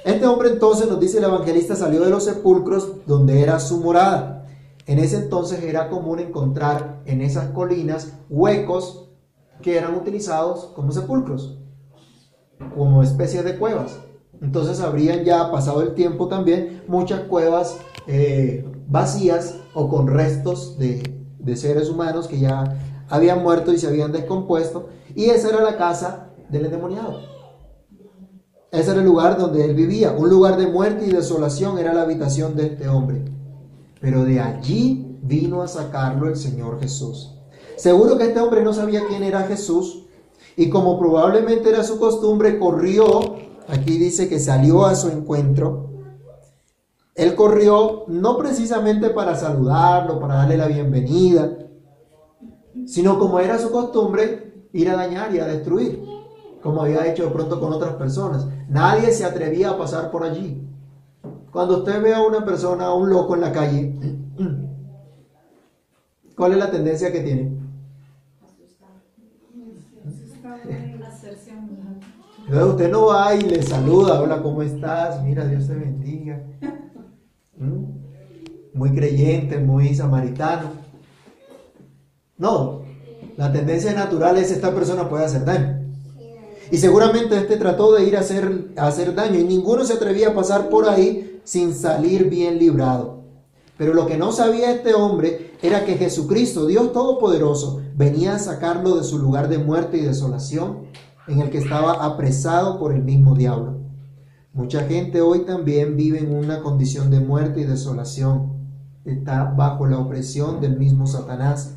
Este 0.05 0.27
hombre 0.27 0.51
entonces, 0.51 0.89
nos 0.89 1.01
dice 1.01 1.19
el 1.19 1.25
evangelista, 1.25 1.75
salió 1.77 2.01
de 2.05 2.11
los 2.11 2.25
sepulcros 2.25 3.07
donde 3.07 3.41
era 3.41 3.59
su 3.59 3.81
morada. 3.81 4.47
En 4.87 4.99
ese 4.99 5.17
entonces 5.17 5.63
era 5.63 5.89
común 5.89 6.21
encontrar 6.21 7.01
en 7.07 7.23
esas 7.23 7.47
colinas 7.51 8.13
huecos 8.29 9.09
que 9.63 9.79
eran 9.79 9.95
utilizados 9.95 10.67
como 10.75 10.93
sepulcros, 10.93 11.59
como 12.75 13.03
especies 13.03 13.45
de 13.45 13.57
cuevas. 13.57 13.99
Entonces 14.41 14.81
habrían 14.81 15.25
ya 15.25 15.51
pasado 15.51 15.83
el 15.83 15.95
tiempo 15.95 16.29
también 16.29 16.83
muchas 16.87 17.21
cuevas 17.21 17.79
eh, 18.07 18.65
vacías 18.89 19.57
o 19.75 19.89
con 19.89 20.07
restos 20.07 20.79
de, 20.79 21.03
de 21.39 21.57
seres 21.57 21.89
humanos 21.89 22.29
que 22.29 22.39
ya 22.39 22.77
habían 23.09 23.43
muerto 23.43 23.73
y 23.73 23.79
se 23.79 23.87
habían 23.87 24.13
descompuesto. 24.13 24.89
Y 25.15 25.27
esa 25.27 25.49
era 25.49 25.63
la 25.63 25.77
casa 25.77 26.31
del 26.51 26.67
endemoniado. 26.67 27.21
Ese 28.71 28.91
era 28.91 29.01
el 29.01 29.07
lugar 29.07 29.39
donde 29.39 29.65
él 29.65 29.75
vivía. 29.75 30.13
Un 30.13 30.29
lugar 30.29 30.57
de 30.57 30.67
muerte 30.67 31.07
y 31.07 31.11
desolación 31.11 31.79
era 31.79 31.95
la 31.95 32.03
habitación 32.03 32.57
de 32.57 32.67
este 32.67 32.89
hombre. 32.89 33.25
Pero 34.01 34.25
de 34.25 34.41
allí 34.41 35.19
vino 35.23 35.63
a 35.63 35.69
sacarlo 35.69 36.29
el 36.29 36.37
Señor 36.37 36.81
Jesús. 36.81 37.39
Seguro 37.77 38.19
que 38.19 38.25
este 38.25 38.41
hombre 38.41 38.63
no 38.63 38.73
sabía 38.73 39.03
quién 39.09 39.23
era 39.23 39.45
Jesús. 39.45 40.04
Y 40.57 40.71
como 40.71 40.99
probablemente 40.99 41.71
era 41.71 41.83
su 41.83 41.99
costumbre, 41.99 42.59
corrió. 42.59 43.37
Aquí 43.69 43.99
dice 43.99 44.29
que 44.29 44.39
salió 44.39 44.85
a 44.85 44.95
su 44.95 45.09
encuentro. 45.09 45.91
Él 47.15 47.35
corrió 47.35 48.05
no 48.09 48.37
precisamente 48.37 49.11
para 49.11 49.37
saludarlo, 49.37 50.21
para 50.21 50.35
darle 50.35 50.57
la 50.57 50.67
bienvenida, 50.67 51.59
sino 52.87 53.19
como 53.19 53.39
era 53.39 53.59
su 53.59 53.71
costumbre, 53.71 54.67
ir 54.73 54.91
a 54.91 54.97
dañar 54.97 55.35
y 55.35 55.39
a 55.39 55.47
destruir, 55.47 56.05
como 56.61 56.83
había 56.83 57.07
hecho 57.07 57.25
de 57.25 57.31
pronto 57.31 57.61
con 57.61 57.73
otras 57.73 57.95
personas. 57.95 58.47
Nadie 58.69 59.13
se 59.13 59.25
atrevía 59.25 59.71
a 59.71 59.79
pasar 59.79 60.11
por 60.11 60.25
allí. 60.25 60.61
Cuando 61.53 61.79
usted 61.79 62.03
ve 62.03 62.13
a 62.13 62.21
una 62.21 62.45
persona, 62.45 62.87
a 62.87 62.95
un 62.95 63.09
loco 63.09 63.37
en 63.37 63.41
la 63.41 63.53
calle, 63.53 63.95
¿cuál 66.37 66.53
es 66.53 66.59
la 66.59 66.71
tendencia 66.71 67.13
que 67.13 67.21
tiene? 67.21 67.64
Usted 72.49 72.91
no 72.91 73.07
va 73.07 73.35
y 73.35 73.41
le 73.41 73.63
saluda, 73.63 74.21
hola, 74.21 74.43
¿cómo 74.43 74.63
estás? 74.63 75.23
Mira, 75.23 75.47
Dios 75.47 75.67
te 75.67 75.75
bendiga. 75.75 76.43
¿Mm? 77.57 77.85
Muy 78.75 78.91
creyente, 78.91 79.59
muy 79.59 79.95
samaritano. 79.95 80.71
No, 82.37 82.83
la 83.37 83.53
tendencia 83.53 83.93
natural 83.93 84.37
es 84.39 84.51
esta 84.51 84.75
persona 84.75 85.09
puede 85.09 85.25
hacer 85.25 85.45
daño. 85.45 85.81
Y 86.71 86.79
seguramente 86.79 87.37
este 87.37 87.57
trató 87.57 87.93
de 87.93 88.05
ir 88.05 88.17
a 88.17 88.21
hacer, 88.21 88.73
a 88.77 88.87
hacer 88.87 89.15
daño 89.15 89.39
y 89.39 89.45
ninguno 89.45 89.85
se 89.85 89.95
atrevía 89.95 90.29
a 90.29 90.35
pasar 90.35 90.69
por 90.69 90.89
ahí 90.89 91.41
sin 91.45 91.75
salir 91.75 92.29
bien 92.29 92.59
librado. 92.59 93.23
Pero 93.77 93.93
lo 93.93 94.07
que 94.07 94.17
no 94.17 94.33
sabía 94.33 94.71
este 94.71 94.95
hombre 94.95 95.53
era 95.63 95.85
que 95.85 95.97
Jesucristo, 95.97 96.67
Dios 96.67 96.93
Todopoderoso, 96.93 97.83
venía 97.97 98.37
a 98.37 98.39
sacarlo 98.39 98.97
de 98.97 99.05
su 99.05 99.19
lugar 99.19 99.49
de 99.49 99.59
muerte 99.59 99.99
y 99.99 100.03
desolación 100.03 100.85
en 101.27 101.41
el 101.41 101.51
que 101.51 101.59
estaba 101.59 102.05
apresado 102.05 102.79
por 102.79 102.93
el 102.93 103.03
mismo 103.03 103.35
diablo. 103.35 103.79
Mucha 104.53 104.85
gente 104.85 105.21
hoy 105.21 105.41
también 105.41 105.97
vive 105.97 106.19
en 106.19 106.35
una 106.35 106.63
condición 106.63 107.11
de 107.11 107.21
muerte 107.21 107.61
y 107.61 107.65
desolación. 107.65 108.53
Está 109.05 109.45
bajo 109.45 109.87
la 109.87 109.99
opresión 109.99 110.61
del 110.61 110.79
mismo 110.79 111.07
Satanás 111.07 111.75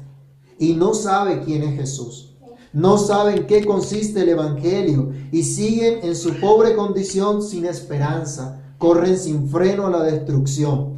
y 0.60 0.74
no 0.74 0.94
sabe 0.94 1.42
quién 1.42 1.64
es 1.64 1.76
Jesús. 1.76 2.36
No 2.74 2.98
saben 2.98 3.48
qué 3.48 3.66
consiste 3.66 4.22
el 4.22 4.30
Evangelio 4.30 5.12
y 5.32 5.44
siguen 5.44 6.00
en 6.04 6.16
su 6.16 6.40
pobre 6.40 6.76
condición 6.76 7.42
sin 7.42 7.66
esperanza. 7.66 8.62
Corren 8.78 9.18
sin 9.18 9.50
freno 9.50 9.88
a 9.88 9.90
la 9.90 10.04
destrucción. 10.04 10.98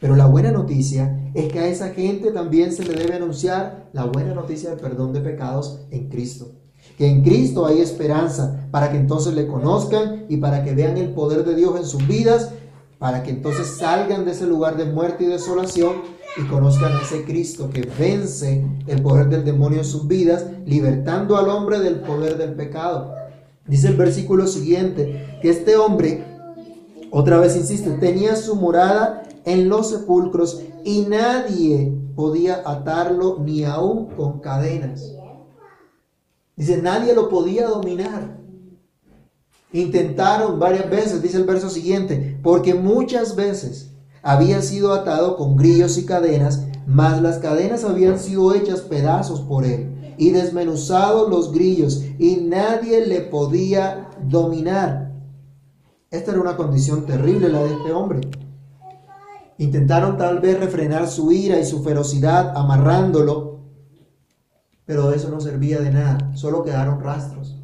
Pero 0.00 0.14
la 0.14 0.26
buena 0.26 0.52
noticia 0.52 1.30
es 1.34 1.52
que 1.52 1.58
a 1.58 1.66
esa 1.66 1.88
gente 1.88 2.30
también 2.30 2.72
se 2.72 2.84
le 2.84 2.94
debe 2.94 3.14
anunciar 3.14 3.88
la 3.92 4.04
buena 4.04 4.34
noticia 4.34 4.70
del 4.70 4.78
perdón 4.78 5.12
de 5.12 5.20
pecados 5.20 5.80
en 5.90 6.08
Cristo. 6.08 6.59
Que 6.96 7.08
en 7.08 7.22
Cristo 7.22 7.66
hay 7.66 7.80
esperanza 7.80 8.68
para 8.70 8.90
que 8.90 8.98
entonces 8.98 9.34
le 9.34 9.46
conozcan 9.46 10.26
y 10.28 10.36
para 10.36 10.64
que 10.64 10.74
vean 10.74 10.98
el 10.98 11.12
poder 11.12 11.44
de 11.44 11.54
Dios 11.54 11.76
en 11.76 11.86
sus 11.86 12.06
vidas, 12.06 12.50
para 12.98 13.22
que 13.22 13.30
entonces 13.30 13.76
salgan 13.78 14.24
de 14.24 14.32
ese 14.32 14.46
lugar 14.46 14.76
de 14.76 14.84
muerte 14.84 15.24
y 15.24 15.26
desolación 15.26 16.20
y 16.36 16.46
conozcan 16.46 16.92
a 16.92 17.02
ese 17.02 17.24
Cristo 17.24 17.70
que 17.70 17.88
vence 17.98 18.64
el 18.86 19.02
poder 19.02 19.28
del 19.28 19.44
demonio 19.44 19.78
en 19.78 19.84
sus 19.84 20.06
vidas, 20.06 20.44
libertando 20.66 21.36
al 21.36 21.48
hombre 21.48 21.80
del 21.80 22.00
poder 22.00 22.36
del 22.38 22.54
pecado. 22.54 23.14
Dice 23.66 23.88
el 23.88 23.96
versículo 23.96 24.46
siguiente 24.46 25.38
que 25.42 25.50
este 25.50 25.76
hombre, 25.76 26.24
otra 27.10 27.38
vez 27.38 27.56
insiste, 27.56 27.90
tenía 27.92 28.36
su 28.36 28.56
morada 28.56 29.22
en 29.44 29.68
los 29.68 29.90
sepulcros 29.90 30.62
y 30.84 31.02
nadie 31.02 31.92
podía 32.14 32.62
atarlo 32.64 33.38
ni 33.40 33.64
aún 33.64 34.06
con 34.16 34.40
cadenas. 34.40 35.12
Dice, 36.56 36.80
nadie 36.82 37.14
lo 37.14 37.28
podía 37.28 37.66
dominar. 37.68 38.38
Intentaron 39.72 40.58
varias 40.58 40.90
veces, 40.90 41.22
dice 41.22 41.36
el 41.36 41.44
verso 41.44 41.70
siguiente, 41.70 42.38
porque 42.42 42.74
muchas 42.74 43.36
veces 43.36 43.92
había 44.22 44.60
sido 44.62 44.92
atado 44.92 45.36
con 45.36 45.56
grillos 45.56 45.96
y 45.96 46.04
cadenas, 46.04 46.66
mas 46.86 47.22
las 47.22 47.38
cadenas 47.38 47.84
habían 47.84 48.18
sido 48.18 48.52
hechas 48.54 48.80
pedazos 48.80 49.40
por 49.40 49.64
él 49.64 50.14
y 50.20 50.30
desmenuzados 50.30 51.30
los 51.30 51.52
grillos 51.52 52.04
y 52.18 52.36
nadie 52.36 53.06
le 53.06 53.22
podía 53.22 54.10
dominar. 54.22 55.12
Esta 56.10 56.32
era 56.32 56.40
una 56.40 56.56
condición 56.56 57.06
terrible 57.06 57.48
la 57.48 57.62
de 57.62 57.72
este 57.72 57.92
hombre. 57.92 58.20
Intentaron 59.56 60.18
tal 60.18 60.40
vez 60.40 60.58
refrenar 60.58 61.08
su 61.08 61.32
ira 61.32 61.58
y 61.58 61.64
su 61.64 61.82
ferocidad 61.82 62.56
amarrándolo, 62.56 63.49
pero 64.90 65.12
eso 65.12 65.28
no 65.28 65.40
servía 65.40 65.78
de 65.78 65.92
nada, 65.92 66.32
solo 66.34 66.64
quedaron 66.64 67.00
rastros. 67.00 67.56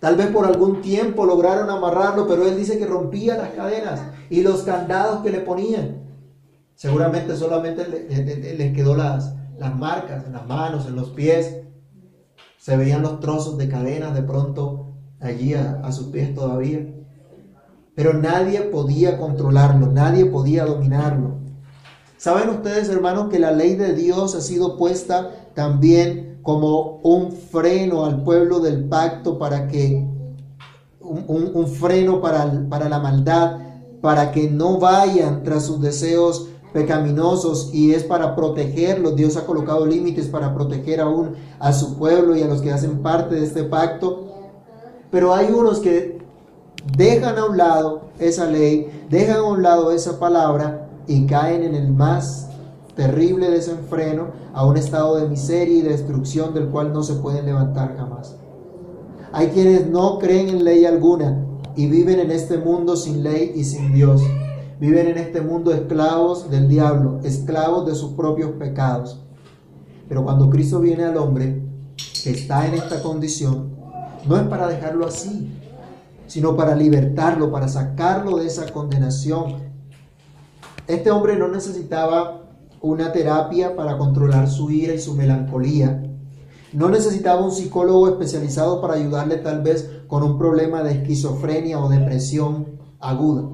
Tal 0.00 0.16
vez 0.16 0.28
por 0.28 0.46
algún 0.46 0.80
tiempo 0.80 1.26
lograron 1.26 1.68
amarrarlo, 1.68 2.26
pero 2.26 2.46
él 2.48 2.56
dice 2.56 2.78
que 2.78 2.86
rompía 2.86 3.36
las 3.36 3.50
cadenas 3.50 4.00
y 4.30 4.40
los 4.40 4.62
candados 4.62 5.22
que 5.22 5.28
le 5.28 5.40
ponían. 5.40 5.98
Seguramente 6.74 7.36
solamente 7.36 7.86
les 8.56 8.74
quedó 8.74 8.96
las, 8.96 9.34
las 9.58 9.76
marcas 9.76 10.24
en 10.24 10.32
las 10.32 10.46
manos, 10.46 10.86
en 10.86 10.96
los 10.96 11.10
pies. 11.10 11.58
Se 12.56 12.74
veían 12.78 13.02
los 13.02 13.20
trozos 13.20 13.58
de 13.58 13.68
cadenas 13.68 14.14
de 14.14 14.22
pronto 14.22 14.94
allí 15.20 15.52
a, 15.52 15.92
sus 15.92 16.06
pies 16.06 16.34
todavía. 16.34 16.86
Pero 17.94 18.14
nadie 18.14 18.62
podía 18.62 19.18
controlarlo, 19.18 19.88
nadie 19.88 20.24
podía 20.24 20.64
dominarlo. 20.64 21.36
¿Saben 22.16 22.48
ustedes, 22.48 22.88
hermanos, 22.88 23.28
que 23.28 23.38
la 23.38 23.50
ley 23.50 23.74
de 23.74 23.92
Dios 23.92 24.34
ha 24.34 24.40
sido 24.40 24.78
puesta 24.78 25.41
también 25.54 26.38
como 26.42 27.00
un 27.02 27.32
freno 27.32 28.04
al 28.04 28.22
pueblo 28.22 28.60
del 28.60 28.84
pacto 28.84 29.38
para 29.38 29.68
que, 29.68 30.06
un, 31.00 31.66
freno 31.66 32.20
para, 32.20 32.68
para 32.68 32.88
la 32.88 32.98
maldad, 32.98 33.58
para 34.00 34.32
que 34.32 34.50
no 34.50 34.78
vayan 34.78 35.42
tras 35.44 35.66
sus 35.66 35.80
deseos 35.80 36.48
pecaminosos 36.72 37.70
y 37.72 37.92
es 37.92 38.02
para 38.02 38.34
protegerlos. 38.34 39.14
Dios 39.14 39.36
ha 39.36 39.46
colocado 39.46 39.86
límites 39.86 40.26
para 40.28 40.54
proteger 40.54 41.00
aún 41.00 41.34
a 41.58 41.72
su 41.72 41.96
pueblo 41.96 42.34
y 42.34 42.42
a 42.42 42.48
los 42.48 42.62
que 42.62 42.72
hacen 42.72 43.02
parte 43.02 43.36
de 43.36 43.44
este 43.44 43.64
pacto. 43.64 44.26
Pero 45.10 45.34
hay 45.34 45.52
unos 45.52 45.80
que 45.80 46.18
dejan 46.96 47.38
a 47.38 47.44
un 47.44 47.56
lado 47.56 48.02
esa 48.18 48.46
ley, 48.46 49.06
dejan 49.10 49.36
a 49.36 49.42
un 49.42 49.62
lado 49.62 49.92
esa 49.92 50.18
palabra 50.18 50.88
y 51.06 51.26
caen 51.26 51.62
en 51.62 51.74
el 51.74 51.92
más 51.92 52.48
terrible 52.96 53.50
desenfreno 53.50 54.41
a 54.52 54.66
un 54.66 54.76
estado 54.76 55.16
de 55.16 55.28
miseria 55.28 55.78
y 55.78 55.82
destrucción 55.82 56.52
del 56.54 56.68
cual 56.68 56.92
no 56.92 57.02
se 57.02 57.14
pueden 57.14 57.46
levantar 57.46 57.96
jamás. 57.96 58.36
Hay 59.32 59.48
quienes 59.48 59.86
no 59.86 60.18
creen 60.18 60.48
en 60.50 60.64
ley 60.64 60.84
alguna 60.84 61.44
y 61.74 61.86
viven 61.86 62.20
en 62.20 62.30
este 62.30 62.58
mundo 62.58 62.96
sin 62.96 63.22
ley 63.22 63.52
y 63.54 63.64
sin 63.64 63.92
Dios. 63.94 64.22
Viven 64.78 65.06
en 65.06 65.18
este 65.18 65.40
mundo 65.40 65.72
esclavos 65.72 66.50
del 66.50 66.68
diablo, 66.68 67.20
esclavos 67.22 67.86
de 67.86 67.94
sus 67.94 68.12
propios 68.12 68.50
pecados. 68.52 69.22
Pero 70.08 70.24
cuando 70.24 70.50
Cristo 70.50 70.80
viene 70.80 71.04
al 71.04 71.16
hombre 71.16 71.62
que 72.22 72.30
está 72.30 72.66
en 72.66 72.74
esta 72.74 73.02
condición, 73.02 73.70
no 74.28 74.36
es 74.36 74.42
para 74.42 74.68
dejarlo 74.68 75.06
así, 75.06 75.50
sino 76.26 76.56
para 76.56 76.74
libertarlo, 76.74 77.50
para 77.50 77.68
sacarlo 77.68 78.36
de 78.36 78.46
esa 78.46 78.70
condenación. 78.70 79.54
Este 80.86 81.10
hombre 81.10 81.36
no 81.36 81.48
necesitaba 81.48 82.41
una 82.82 83.12
terapia 83.12 83.76
para 83.76 83.96
controlar 83.96 84.48
su 84.48 84.70
ira 84.70 84.92
y 84.92 84.98
su 84.98 85.14
melancolía. 85.14 86.02
No 86.72 86.88
necesitaba 86.88 87.44
un 87.44 87.52
psicólogo 87.52 88.08
especializado 88.08 88.80
para 88.80 88.94
ayudarle 88.94 89.36
tal 89.36 89.62
vez 89.62 89.88
con 90.08 90.22
un 90.22 90.38
problema 90.38 90.82
de 90.82 90.92
esquizofrenia 90.92 91.78
o 91.78 91.88
depresión 91.88 92.80
aguda. 92.98 93.48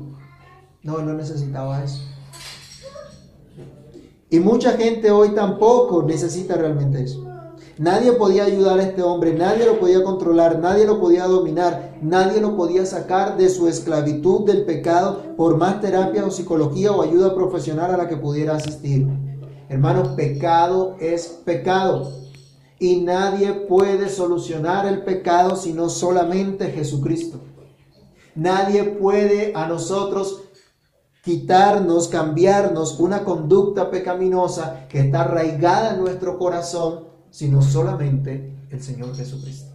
No, 0.83 1.03
no 1.03 1.15
necesitaba 1.15 1.85
eso. 1.85 2.01
Y 4.31 4.41
mucha 4.41 4.73
gente 4.73 5.11
hoy 5.11 5.31
tampoco 5.35 6.03
necesita 6.03 6.55
realmente 6.55 7.03
eso. 7.03 7.28
Nadie 7.79 8.13
podía 8.13 8.45
ayudar 8.45 8.81
a 8.81 8.83
este 8.83 9.03
hombre, 9.05 9.35
nadie 9.35 9.65
lo 9.65 9.79
podía 9.79 10.03
controlar, 10.03 10.59
nadie 10.59 10.85
lo 10.85 10.99
podía 10.99 11.27
dominar, 11.27 11.97
nadie 12.03 12.41
lo 12.41 12.57
podía 12.57 12.85
sacar 12.85 13.37
de 13.37 13.49
su 13.49 13.69
esclavitud 13.69 14.45
del 14.45 14.65
pecado 14.65 15.23
por 15.37 15.57
más 15.57 15.81
terapia 15.81 16.27
o 16.27 16.31
psicología 16.33 16.91
o 16.91 17.03
ayuda 17.03 17.37
profesional 17.37 17.95
a 17.95 17.97
la 17.97 18.09
que 18.09 18.17
pudiera 18.17 18.57
asistir. 18.57 19.07
Hermanos, 19.69 20.09
pecado 20.17 20.97
es 20.99 21.29
pecado. 21.45 22.11
Y 22.81 23.01
nadie 23.01 23.53
puede 23.53 24.09
solucionar 24.09 24.87
el 24.87 25.03
pecado 25.03 25.55
sino 25.55 25.89
solamente 25.89 26.73
Jesucristo. 26.73 27.39
Nadie 28.35 28.85
puede 28.85 29.53
a 29.55 29.69
nosotros 29.69 30.43
quitarnos, 31.23 32.09
cambiarnos 32.09 32.99
una 32.99 33.25
conducta 33.25 33.91
pecaminosa 33.91 34.87
que 34.89 35.01
está 35.01 35.23
arraigada 35.23 35.95
en 35.95 36.01
nuestro 36.01 36.39
corazón, 36.39 37.08
sino 37.31 37.63
solamente 37.63 38.53
el 38.71 38.83
Señor 38.83 39.15
Jesucristo. 39.15 39.73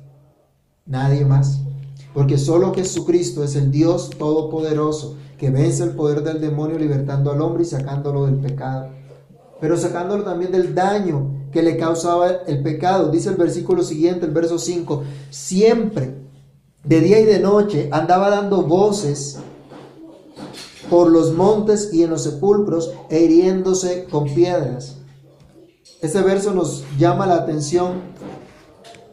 Nadie 0.86 1.26
más. 1.26 1.60
Porque 2.14 2.38
solo 2.38 2.74
Jesucristo 2.74 3.44
es 3.44 3.56
el 3.56 3.72
Dios 3.72 4.12
todopoderoso 4.18 5.18
que 5.38 5.50
vence 5.50 5.84
el 5.84 5.92
poder 5.92 6.24
del 6.24 6.40
demonio 6.40 6.78
libertando 6.78 7.32
al 7.32 7.42
hombre 7.42 7.64
y 7.64 7.66
sacándolo 7.66 8.26
del 8.26 8.36
pecado. 8.36 8.90
Pero 9.60 9.78
sacándolo 9.78 10.24
también 10.24 10.52
del 10.52 10.76
daño 10.76 11.48
que 11.52 11.64
le 11.64 11.78
causaba 11.78 12.30
el 12.48 12.62
pecado. 12.62 13.10
Dice 13.10 13.30
el 13.30 13.36
versículo 13.36 13.84
siguiente, 13.84 14.26
el 14.26 14.32
verso 14.32 14.58
5, 14.58 15.04
siempre, 15.30 16.16
de 16.84 17.00
día 17.00 17.20
y 17.20 17.26
de 17.26 17.40
noche, 17.40 17.90
andaba 17.92 18.30
dando 18.30 18.64
voces 18.64 19.40
por 20.90 21.10
los 21.10 21.34
montes 21.34 21.94
y 21.94 22.04
en 22.04 22.10
los 22.10 22.24
sepulcros 22.24 22.92
e 23.10 23.22
hiriéndose 23.22 24.06
con 24.06 24.26
piedras. 24.26 24.98
Este 26.04 26.22
verso 26.22 26.54
nos 26.54 26.84
llama 26.98 27.26
la 27.26 27.36
atención 27.36 28.02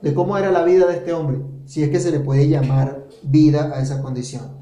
de 0.02 0.12
cómo 0.12 0.36
era 0.36 0.50
la 0.50 0.64
vida 0.64 0.88
de 0.88 0.96
este 0.96 1.12
hombre, 1.12 1.40
si 1.64 1.84
es 1.84 1.88
que 1.88 2.00
se 2.00 2.10
le 2.10 2.18
puede 2.18 2.48
llamar 2.48 3.06
vida 3.22 3.70
a 3.72 3.80
esa 3.80 4.02
condición. 4.02 4.58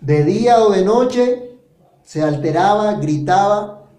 De 0.00 0.24
día 0.24 0.64
o 0.64 0.70
de 0.70 0.82
noche 0.82 1.58
se 2.02 2.22
alteraba, 2.22 2.94
gritaba, 2.94 3.90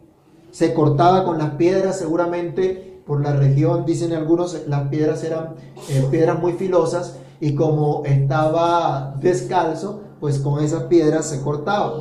se 0.50 0.74
cortaba 0.74 1.24
con 1.24 1.38
las 1.38 1.52
piedras, 1.52 2.00
seguramente 2.00 3.00
por 3.06 3.22
la 3.22 3.34
región, 3.34 3.86
dicen 3.86 4.14
algunos, 4.14 4.68
las 4.68 4.90
piedras 4.90 5.24
eran 5.24 5.54
eh, 5.88 6.08
piedras 6.10 6.40
muy 6.40 6.54
filosas 6.54 7.18
y 7.40 7.54
como 7.54 8.02
estaba 8.06 9.18
descalzo, 9.20 10.02
pues 10.20 10.40
con 10.40 10.64
esas 10.64 10.86
piedras 10.86 11.28
se 11.28 11.42
cortaba. 11.42 11.94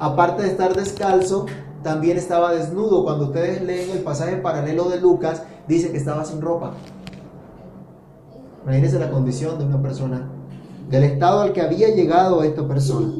Aparte 0.00 0.42
de 0.42 0.48
estar 0.48 0.74
descalzo, 0.74 1.46
también 1.84 2.16
estaba 2.16 2.52
desnudo. 2.52 3.04
Cuando 3.04 3.26
ustedes 3.26 3.62
leen 3.62 3.90
el 3.90 4.00
pasaje 4.00 4.38
paralelo 4.38 4.88
de 4.88 5.00
Lucas, 5.00 5.44
dice 5.68 5.92
que 5.92 5.98
estaba 5.98 6.24
sin 6.24 6.40
ropa. 6.40 6.72
Imagínense 8.64 8.98
la 8.98 9.10
condición 9.10 9.58
de 9.58 9.66
una 9.66 9.80
persona, 9.80 10.28
del 10.90 11.04
estado 11.04 11.42
al 11.42 11.52
que 11.52 11.60
había 11.60 11.94
llegado 11.94 12.42
esta 12.42 12.66
persona. 12.66 13.12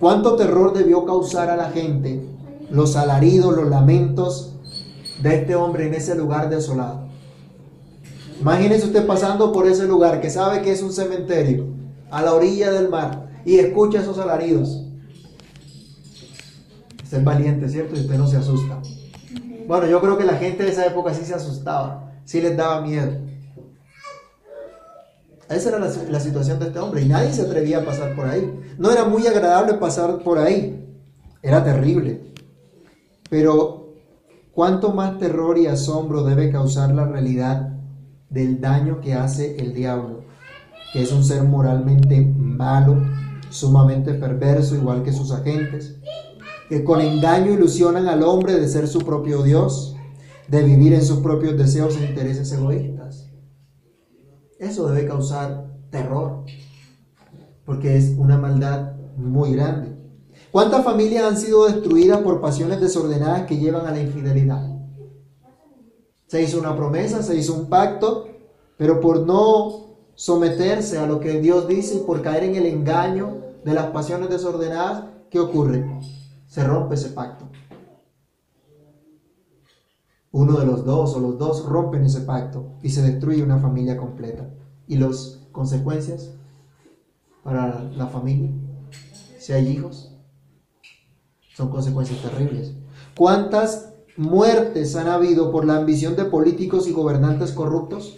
¿Cuánto 0.00 0.34
terror 0.34 0.74
debió 0.74 1.06
causar 1.06 1.48
a 1.48 1.56
la 1.56 1.70
gente 1.70 2.26
los 2.70 2.96
alaridos, 2.96 3.56
los 3.56 3.68
lamentos 3.68 4.56
de 5.22 5.36
este 5.36 5.54
hombre 5.54 5.86
en 5.86 5.94
ese 5.94 6.16
lugar 6.16 6.50
desolado? 6.50 7.04
Imagínese 8.40 8.86
usted 8.86 9.06
pasando 9.06 9.52
por 9.52 9.68
ese 9.68 9.86
lugar 9.86 10.20
que 10.20 10.28
sabe 10.28 10.60
que 10.60 10.72
es 10.72 10.82
un 10.82 10.92
cementerio, 10.92 11.66
a 12.10 12.20
la 12.20 12.34
orilla 12.34 12.72
del 12.72 12.88
mar, 12.88 13.28
y 13.44 13.58
escucha 13.58 14.00
esos 14.00 14.18
alaridos. 14.18 14.83
Usted 17.04 17.18
es 17.18 17.24
valiente, 17.24 17.68
¿cierto? 17.68 17.94
Y 17.94 18.00
usted 18.00 18.16
no 18.16 18.26
se 18.26 18.38
asusta. 18.38 18.80
Bueno, 19.68 19.86
yo 19.86 20.00
creo 20.00 20.16
que 20.16 20.24
la 20.24 20.36
gente 20.36 20.64
de 20.64 20.70
esa 20.70 20.86
época 20.86 21.12
sí 21.12 21.24
se 21.24 21.34
asustaba, 21.34 22.12
sí 22.24 22.40
les 22.40 22.56
daba 22.56 22.80
miedo. 22.80 23.12
Esa 25.50 25.68
era 25.68 25.78
la, 25.78 25.90
la, 26.08 26.20
situación 26.20 26.58
de 26.58 26.66
este 26.68 26.78
hombre 26.78 27.02
y 27.02 27.08
nadie 27.08 27.30
se 27.30 27.42
atrevía 27.42 27.78
a 27.78 27.84
pasar 27.84 28.16
por 28.16 28.26
ahí. 28.26 28.74
No 28.78 28.90
era 28.90 29.04
muy 29.04 29.26
agradable 29.26 29.74
pasar 29.74 30.18
por 30.20 30.38
ahí, 30.38 30.82
era 31.42 31.62
terrible. 31.62 32.32
Pero 33.28 33.92
cuánto 34.52 34.92
más 34.92 35.18
terror 35.18 35.58
y 35.58 35.66
asombro 35.66 36.24
debe 36.24 36.50
causar 36.50 36.94
la 36.94 37.04
realidad 37.06 37.74
del 38.30 38.60
daño 38.62 39.00
que 39.02 39.12
hace 39.12 39.56
el 39.58 39.74
diablo, 39.74 40.22
que 40.94 41.02
es 41.02 41.12
un 41.12 41.22
ser 41.22 41.44
moralmente 41.44 42.22
malo, 42.22 42.96
sumamente 43.50 44.14
perverso, 44.14 44.74
igual 44.74 45.02
que 45.02 45.12
sus 45.12 45.30
agentes, 45.30 45.96
que 46.68 46.84
con 46.84 47.00
engaño 47.00 47.52
ilusionan 47.52 48.08
al 48.08 48.22
hombre 48.22 48.54
de 48.54 48.68
ser 48.68 48.88
su 48.88 49.00
propio 49.00 49.42
Dios, 49.42 49.96
de 50.48 50.62
vivir 50.62 50.92
en 50.92 51.04
sus 51.04 51.20
propios 51.20 51.56
deseos 51.56 51.96
e 51.96 52.04
intereses 52.04 52.52
egoístas. 52.52 53.30
Eso 54.58 54.88
debe 54.88 55.06
causar 55.06 55.66
terror, 55.90 56.44
porque 57.64 57.96
es 57.96 58.14
una 58.16 58.38
maldad 58.38 58.92
muy 59.16 59.52
grande. 59.52 59.94
¿Cuántas 60.50 60.84
familias 60.84 61.24
han 61.24 61.36
sido 61.36 61.66
destruidas 61.66 62.20
por 62.20 62.40
pasiones 62.40 62.80
desordenadas 62.80 63.42
que 63.46 63.58
llevan 63.58 63.86
a 63.86 63.90
la 63.90 64.00
infidelidad? 64.00 64.70
Se 66.26 66.42
hizo 66.42 66.58
una 66.58 66.76
promesa, 66.76 67.22
se 67.22 67.36
hizo 67.36 67.54
un 67.54 67.66
pacto, 67.66 68.28
pero 68.76 69.00
por 69.00 69.26
no 69.26 69.96
someterse 70.14 70.98
a 70.98 71.06
lo 71.06 71.20
que 71.20 71.40
Dios 71.40 71.66
dice 71.66 71.96
y 71.96 72.00
por 72.00 72.22
caer 72.22 72.44
en 72.44 72.56
el 72.56 72.66
engaño 72.66 73.38
de 73.64 73.74
las 73.74 73.86
pasiones 73.86 74.30
desordenadas, 74.30 75.04
¿qué 75.30 75.40
ocurre? 75.40 75.84
Se 76.54 76.62
rompe 76.62 76.94
ese 76.94 77.08
pacto. 77.08 77.48
Uno 80.30 80.56
de 80.56 80.64
los 80.64 80.84
dos 80.84 81.12
o 81.16 81.18
los 81.18 81.36
dos 81.36 81.64
rompen 81.64 82.04
ese 82.04 82.20
pacto 82.20 82.78
y 82.80 82.90
se 82.90 83.02
destruye 83.02 83.42
una 83.42 83.58
familia 83.58 83.96
completa. 83.96 84.48
¿Y 84.86 84.98
las 84.98 85.48
consecuencias 85.50 86.30
para 87.42 87.82
la 87.82 88.06
familia? 88.06 88.52
Si 89.36 89.52
hay 89.52 89.66
hijos, 89.66 90.16
son 91.56 91.70
consecuencias 91.70 92.22
terribles. 92.22 92.72
¿Cuántas 93.16 93.92
muertes 94.16 94.94
han 94.94 95.08
habido 95.08 95.50
por 95.50 95.64
la 95.64 95.78
ambición 95.78 96.14
de 96.14 96.26
políticos 96.26 96.86
y 96.86 96.92
gobernantes 96.92 97.50
corruptos? 97.50 98.16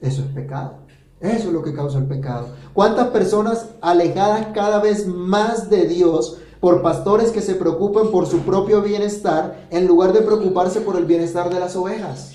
Eso 0.00 0.22
es 0.22 0.28
pecado. 0.28 0.86
Eso 1.22 1.48
es 1.48 1.52
lo 1.52 1.62
que 1.62 1.72
causa 1.72 1.98
el 1.98 2.06
pecado. 2.06 2.48
¿Cuántas 2.74 3.08
personas 3.08 3.68
alejadas 3.80 4.48
cada 4.52 4.80
vez 4.80 5.06
más 5.06 5.70
de 5.70 5.86
Dios 5.86 6.38
por 6.58 6.82
pastores 6.82 7.30
que 7.30 7.40
se 7.40 7.54
preocupan 7.54 8.10
por 8.10 8.26
su 8.26 8.40
propio 8.40 8.82
bienestar 8.82 9.68
en 9.70 9.86
lugar 9.86 10.12
de 10.12 10.22
preocuparse 10.22 10.80
por 10.80 10.96
el 10.96 11.04
bienestar 11.04 11.48
de 11.48 11.60
las 11.60 11.76
ovejas? 11.76 12.32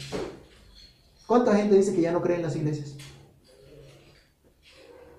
¿Cuánta 1.28 1.54
gente 1.56 1.76
dice 1.76 1.94
que 1.94 2.02
ya 2.02 2.14
no 2.14 2.22
cree 2.22 2.38
en 2.38 2.44
las 2.44 2.56
iglesias? 2.56 2.96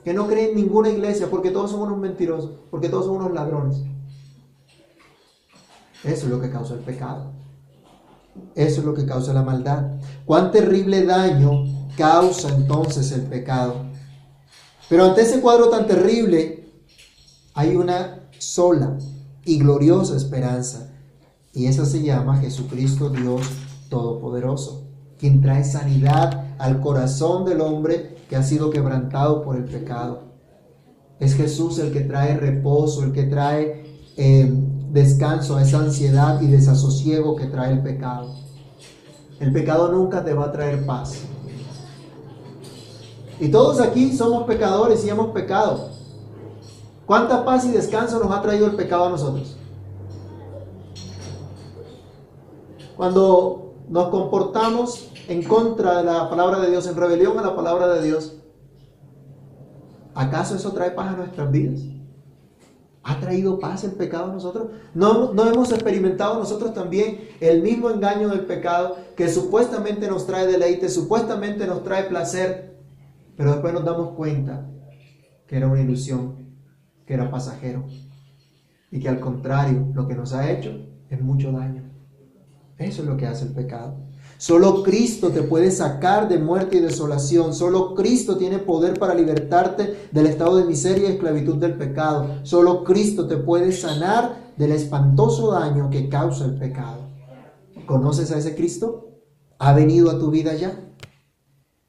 Que 0.03 0.15
no 0.15 0.27
cree 0.27 0.49
en 0.49 0.57
ninguna 0.57 0.89
iglesia 0.89 1.29
porque 1.29 1.51
todos 1.51 1.71
son 1.71 1.83
unos 1.83 1.99
mentirosos, 1.99 2.53
porque 2.71 2.89
todos 2.89 3.05
son 3.05 3.17
unos 3.17 3.33
ladrones. 3.33 3.83
Eso 6.05 6.25
es 6.25 6.31
lo 6.31 6.41
que 6.41 6.51
causa 6.51 6.73
el 6.73 6.81
pecado. 6.81 7.33
Eso 8.55 8.81
es 8.81 8.87
lo 8.87 8.95
que 8.95 9.05
causa 9.05 9.35
la 9.35 9.43
maldad. 9.43 9.99
Cuán 10.25 10.51
terrible 10.53 11.05
daño 11.05 11.78
causa 11.99 12.49
entonces 12.55 13.11
el 13.13 13.23
pecado. 13.23 13.75
Pero 14.89 15.05
ante 15.05 15.23
ese 15.23 15.41
cuadro 15.41 15.69
tan 15.69 15.87
terrible 15.87 16.65
hay 17.53 17.75
una 17.77 18.21
sola 18.39 18.97
y 19.45 19.59
gloriosa 19.59 20.17
esperanza. 20.17 20.91
Y 21.53 21.67
esa 21.67 21.85
se 21.85 22.03
llama 22.03 22.39
Jesucristo 22.39 23.11
Dios 23.11 23.43
Todopoderoso, 23.91 24.87
quien 25.19 25.43
trae 25.43 25.65
sanidad 25.65 26.55
al 26.59 26.81
corazón 26.81 27.45
del 27.45 27.61
hombre 27.61 28.17
que 28.29 28.37
ha 28.37 28.43
sido 28.43 28.71
quebrantado 28.71 29.43
por 29.43 29.57
el 29.57 29.65
pecado. 29.65 30.29
Es 31.19 31.35
Jesús 31.35 31.79
el 31.81 31.93
que 31.93 32.03
trae 32.03 32.37
reposo, 32.37 33.03
el 33.03 33.13
que 33.13 33.25
trae 33.25 33.85
eh, 34.17 34.53
descanso 34.93 35.57
a 35.57 35.63
esa 35.63 35.79
ansiedad 35.79 36.41
y 36.41 36.47
desasosiego 36.47 37.35
que 37.35 37.47
trae 37.47 37.73
el 37.73 37.83
pecado. 37.83 38.35
El 39.41 39.53
pecado 39.53 39.91
nunca 39.91 40.25
te 40.25 40.35
va 40.35 40.47
a 40.47 40.53
traer 40.53 40.85
paz. 40.87 41.25
Y 43.41 43.49
todos 43.51 43.81
aquí 43.81 44.17
somos 44.17 44.45
pecadores 44.45 45.05
y 45.05 45.11
hemos 45.11 45.29
pecado. 45.29 45.91
¿Cuánta 47.07 47.45
paz 47.45 47.65
y 47.65 47.71
descanso 47.71 48.19
nos 48.19 48.31
ha 48.33 48.43
traído 48.43 48.67
el 48.67 48.75
pecado 48.75 49.07
a 49.07 49.11
nosotros? 49.11 49.57
Cuando 52.97 53.75
nos 53.89 54.09
comportamos 54.09 55.09
en 55.29 55.43
contra 55.45 55.99
de 55.99 56.05
la 56.05 56.29
palabra 56.29 56.59
de 56.61 56.71
Dios, 56.71 56.87
en 56.87 56.97
rebelión 56.97 57.39
a 57.39 57.43
la 57.43 57.55
palabra 57.55 57.89
de 57.89 58.03
Dios, 58.03 58.37
¿acaso 60.15 60.57
eso 60.57 60.73
trae 60.73 60.91
paz 60.91 61.15
a 61.15 61.17
nuestras 61.17 61.51
vidas? 61.51 61.81
¿Ha 63.05 63.21
traído 63.21 63.59
paz 63.59 63.85
el 63.85 63.93
pecado 63.93 64.27
a 64.27 64.35
nosotros? 64.35 64.69
¿No, 64.93 65.33
¿No 65.33 65.47
hemos 65.47 65.71
experimentado 65.73 66.39
nosotros 66.39 66.75
también 66.75 67.31
el 67.41 67.63
mismo 67.63 67.89
engaño 67.89 68.29
del 68.29 68.45
pecado 68.47 68.97
que 69.17 69.29
supuestamente 69.33 70.09
nos 70.09 70.27
trae 70.27 70.47
deleite, 70.47 70.89
supuestamente 70.89 71.67
nos 71.67 71.85
trae 71.85 72.05
placer, 72.05 72.78
pero 73.39 73.53
después 73.53 73.73
nos 73.73 73.85
damos 73.85 74.15
cuenta 74.17 74.69
que 75.47 75.57
era 75.57 75.69
una 75.69 75.81
ilusión, 75.81 76.57
que 77.07 77.15
era 77.15 77.31
pasajero 77.31 77.87
y 78.91 78.99
que 78.99 79.09
al 79.09 79.21
contrario 79.21 79.93
lo 79.95 80.09
que 80.09 80.17
nos 80.17 80.33
ha 80.35 80.51
hecho 80.51 80.73
es 81.09 81.23
mucho 81.23 81.53
daño. 81.53 81.85
Eso 82.79 83.03
es 83.03 83.09
lo 83.09 83.17
que 83.17 83.29
hace 83.29 83.45
el 83.45 83.53
pecado. 83.53 83.97
Solo 84.39 84.83
Cristo 84.83 85.31
te 85.31 85.43
puede 85.43 85.71
sacar 85.71 86.29
de 86.29 86.39
muerte 86.39 86.79
y 86.79 86.81
desolación. 86.81 87.55
Solo 87.55 87.95
Cristo 87.95 88.37
tiene 88.37 88.59
poder 88.59 88.99
para 88.99 89.15
libertarte 89.15 90.09
del 90.11 90.27
estado 90.27 90.57
de 90.57 90.65
miseria 90.65 91.09
y 91.09 91.13
esclavitud 91.13 91.59
del 91.59 91.75
pecado. 91.75 92.41
Solo 92.43 92.83
Cristo 92.83 93.29
te 93.29 93.37
puede 93.37 93.71
sanar 93.71 94.53
del 94.57 94.73
espantoso 94.73 95.53
daño 95.53 95.91
que 95.91 96.09
causa 96.09 96.45
el 96.45 96.57
pecado. 96.57 97.03
¿Conoces 97.87 98.33
a 98.33 98.39
ese 98.39 98.57
Cristo? 98.57 99.21
¿Ha 99.61 99.73
venido 99.75 100.11
a 100.11 100.19
tu 100.19 100.29
vida 100.33 100.55
ya? 100.55 100.88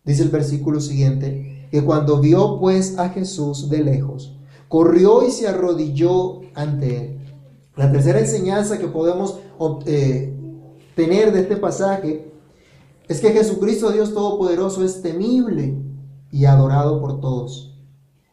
Dice 0.10 0.24
el 0.24 0.30
versículo 0.30 0.82
siguiente, 0.82 1.68
que 1.70 1.84
cuando 1.84 2.20
vio 2.20 2.60
pues 2.60 2.98
a 2.98 3.10
Jesús 3.10 3.70
de 3.70 3.84
lejos, 3.84 4.36
corrió 4.68 5.24
y 5.24 5.30
se 5.30 5.48
arrodilló 5.48 6.42
ante 6.56 6.98
él. 6.98 7.20
La 7.76 7.92
tercera 7.92 8.20
enseñanza 8.20 8.80
que 8.80 8.88
podemos 8.88 9.38
eh, 9.86 10.34
tener 10.96 11.32
de 11.32 11.42
este 11.42 11.58
pasaje 11.58 12.34
es 13.08 13.22
que 13.22 13.34
Jesucristo, 13.34 13.92
Dios 13.92 14.12
Todopoderoso, 14.12 14.84
es 14.84 15.04
temible 15.04 15.78
y 16.32 16.46
adorado 16.46 17.00
por 17.00 17.22
todos. 17.22 17.78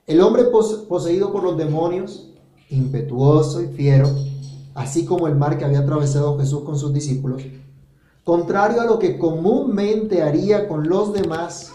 El 0.07 0.23
hombre 0.23 0.45
poseído 0.89 1.31
por 1.31 1.43
los 1.43 1.59
demonios, 1.59 2.33
impetuoso 2.71 3.61
y 3.61 3.67
fiero, 3.67 4.09
así 4.75 5.05
como 5.05 5.27
el 5.27 5.37
mar 5.37 5.59
que 5.59 5.67
había 5.67 5.81
atravesado 5.81 6.39
Jesús 6.39 6.63
con 6.63 6.79
sus 6.79 6.95
discípulos, 6.95 7.43
contrario 8.27 8.81
a 8.81 8.85
lo 8.87 8.99
que 8.99 9.19
comúnmente 9.19 10.21
haría 10.21 10.67
con 10.67 10.89
los 10.89 11.13
demás, 11.13 11.71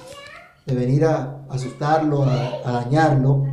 de 0.66 0.76
venir 0.76 1.06
a 1.06 1.46
asustarlo, 1.50 2.24
a, 2.24 2.70
dañarlo, 2.70 3.46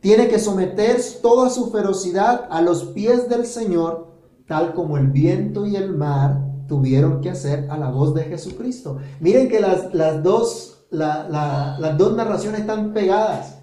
tiene 0.00 0.26
que 0.26 0.40
someter 0.40 1.00
toda 1.22 1.48
su 1.48 1.70
ferocidad 1.70 2.48
a 2.50 2.60
los 2.60 2.86
pies 2.86 3.28
del 3.28 3.46
Señor, 3.46 4.08
tal 4.48 4.74
como 4.74 4.96
el 4.96 5.06
viento 5.06 5.64
y 5.64 5.76
el 5.76 5.94
mar 5.96 6.40
tuvieron 6.66 7.20
que 7.20 7.30
hacer 7.30 7.68
a 7.70 7.78
la 7.78 7.88
voz 7.88 8.14
de 8.14 8.24
Jesucristo. 8.24 8.98
Miren 9.20 9.48
que 9.48 9.60
las, 9.60 9.94
las 9.94 10.24
dos, 10.24 10.86
las 10.90 11.96
dos 11.96 12.16
narraciones 12.16 12.62
están 12.62 12.92
pegadas. 12.92 13.58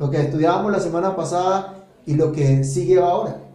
Lo 0.00 0.10
que 0.10 0.20
estudiábamos 0.20 0.72
la 0.72 0.80
semana 0.80 1.14
pasada 1.14 1.86
y 2.06 2.14
lo 2.14 2.32
que 2.32 2.64
sigue 2.64 2.98
ahora. 2.98 3.45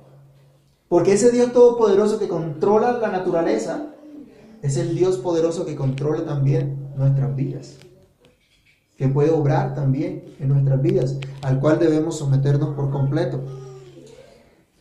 Porque 0.92 1.14
ese 1.14 1.32
Dios 1.32 1.54
todopoderoso 1.54 2.20
que 2.20 2.28
controla 2.28 2.92
la 2.98 3.08
naturaleza 3.08 3.94
es 4.62 4.76
el 4.76 4.94
Dios 4.94 5.16
poderoso 5.16 5.66
que 5.66 5.78
controla 5.78 6.26
también 6.26 6.92
nuestras 6.98 7.34
vidas. 7.34 7.78
Que 8.98 9.08
puede 9.08 9.30
obrar 9.32 9.74
también 9.74 10.36
en 10.38 10.50
nuestras 10.50 10.82
vidas, 10.82 11.16
al 11.44 11.62
cual 11.62 11.80
debemos 11.80 12.18
someternos 12.18 12.76
por 12.76 12.92
completo. 12.92 13.40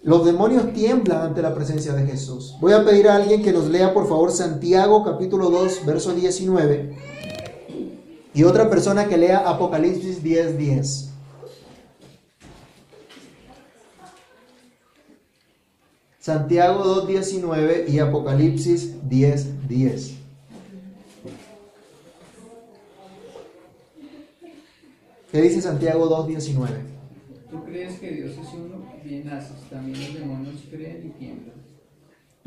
Los 0.02 0.24
demonios 0.24 0.72
tiemblan 0.72 1.22
ante 1.22 1.42
la 1.42 1.54
presencia 1.54 1.92
de 1.92 2.04
Jesús. 2.04 2.56
Voy 2.60 2.72
a 2.72 2.84
pedir 2.84 3.06
a 3.06 3.14
alguien 3.14 3.40
que 3.40 3.52
nos 3.52 3.68
lea 3.68 3.94
por 3.94 4.08
favor 4.08 4.32
Santiago 4.32 5.04
capítulo 5.04 5.48
2, 5.48 5.86
verso 5.86 6.12
19. 6.12 6.96
Y 8.34 8.42
otra 8.42 8.68
persona 8.68 9.06
que 9.06 9.16
lea 9.16 9.48
Apocalipsis 9.48 10.24
10, 10.24 10.58
10. 10.58 11.09
Santiago 16.20 16.84
2, 16.84 17.08
19 17.08 17.86
y 17.88 17.98
Apocalipsis 17.98 19.08
10, 19.08 19.68
10. 19.68 20.14
¿Qué 25.32 25.40
dice 25.40 25.62
Santiago 25.62 26.06
2, 26.08 26.28
19? 26.28 26.74
¿Tú 27.50 27.64
crees 27.64 27.98
que 27.98 28.10
Dios 28.10 28.32
es 28.32 28.52
uno? 28.52 28.84
Bien 29.02 29.30
haces. 29.30 29.56
También 29.70 29.98
los 29.98 30.14
demonios 30.14 30.56
creen 30.70 31.06
y 31.06 31.18
tiemblan. 31.18 31.54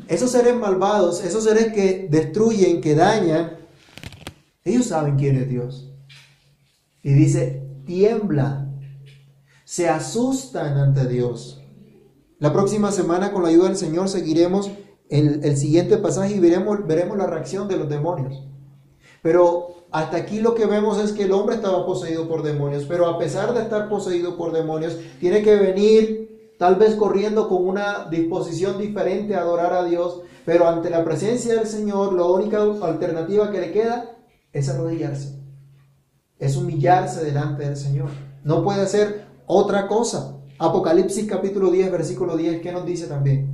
Esos 0.06 0.30
seres 0.30 0.54
malvados, 0.54 1.24
esos 1.24 1.42
seres 1.42 1.72
que 1.72 2.06
destruyen, 2.08 2.80
que 2.80 2.94
dañan, 2.94 3.58
ellos 4.64 4.86
saben 4.86 5.16
quién 5.16 5.36
es 5.36 5.48
Dios. 5.48 5.90
Y 7.02 7.12
dice, 7.12 7.60
tiembla, 7.84 8.68
se 9.64 9.88
asustan 9.88 10.78
ante 10.78 11.08
Dios. 11.08 11.63
La 12.38 12.52
próxima 12.52 12.90
semana, 12.90 13.32
con 13.32 13.42
la 13.42 13.48
ayuda 13.48 13.68
del 13.68 13.76
Señor, 13.76 14.08
seguiremos 14.08 14.70
el, 15.08 15.56
siguiente 15.56 15.98
pasaje 15.98 16.34
y 16.34 16.40
veremos, 16.40 16.86
veremos 16.86 17.16
la 17.16 17.26
reacción 17.26 17.68
de 17.68 17.76
los 17.76 17.88
demonios. 17.88 18.42
Pero 19.22 19.86
hasta 19.90 20.16
aquí 20.16 20.40
lo 20.40 20.54
que 20.54 20.66
vemos 20.66 20.98
es 20.98 21.12
que 21.12 21.24
el 21.24 21.32
hombre 21.32 21.56
estaba 21.56 21.86
poseído 21.86 22.28
por 22.28 22.42
demonios, 22.42 22.84
pero 22.88 23.06
a 23.06 23.18
pesar 23.18 23.54
de 23.54 23.62
estar 23.62 23.88
poseído 23.88 24.36
por 24.36 24.52
demonios, 24.52 24.98
tiene 25.20 25.42
que 25.42 25.54
venir 25.56 26.54
tal 26.58 26.76
vez 26.76 26.96
corriendo 26.96 27.48
con 27.48 27.66
una 27.66 28.06
disposición 28.10 28.78
diferente 28.78 29.36
a 29.36 29.40
adorar 29.40 29.72
a 29.72 29.84
Dios, 29.84 30.22
pero 30.44 30.68
ante 30.68 30.90
la 30.90 31.04
presencia 31.04 31.54
del 31.54 31.66
Señor, 31.66 32.12
la 32.12 32.26
única 32.26 32.60
alternativa 32.82 33.50
que 33.50 33.60
le 33.60 33.72
queda 33.72 34.16
es 34.52 34.68
arrodillarse, 34.68 35.38
es 36.38 36.56
humillarse 36.56 37.24
delante 37.24 37.64
del 37.64 37.76
Señor. 37.76 38.08
No 38.42 38.62
puede 38.62 38.82
hacer 38.82 39.26
otra 39.46 39.86
cosa. 39.86 40.33
Apocalipsis 40.58 41.26
capítulo 41.26 41.70
10, 41.70 41.90
versículo 41.90 42.36
10, 42.36 42.62
¿qué 42.62 42.70
nos 42.70 42.86
dice 42.86 43.06
también? 43.06 43.48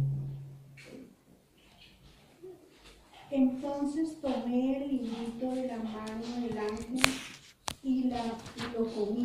Entonces 3.30 4.20
tomé 4.20 4.76
el 4.76 4.88
librito 4.88 5.50
de 5.54 5.66
la 5.68 5.78
mano 5.78 6.24
del 6.42 6.58
ángel 6.58 7.00
y, 7.82 8.04
la, 8.04 8.22
lo 8.76 8.84
comí, 8.92 9.22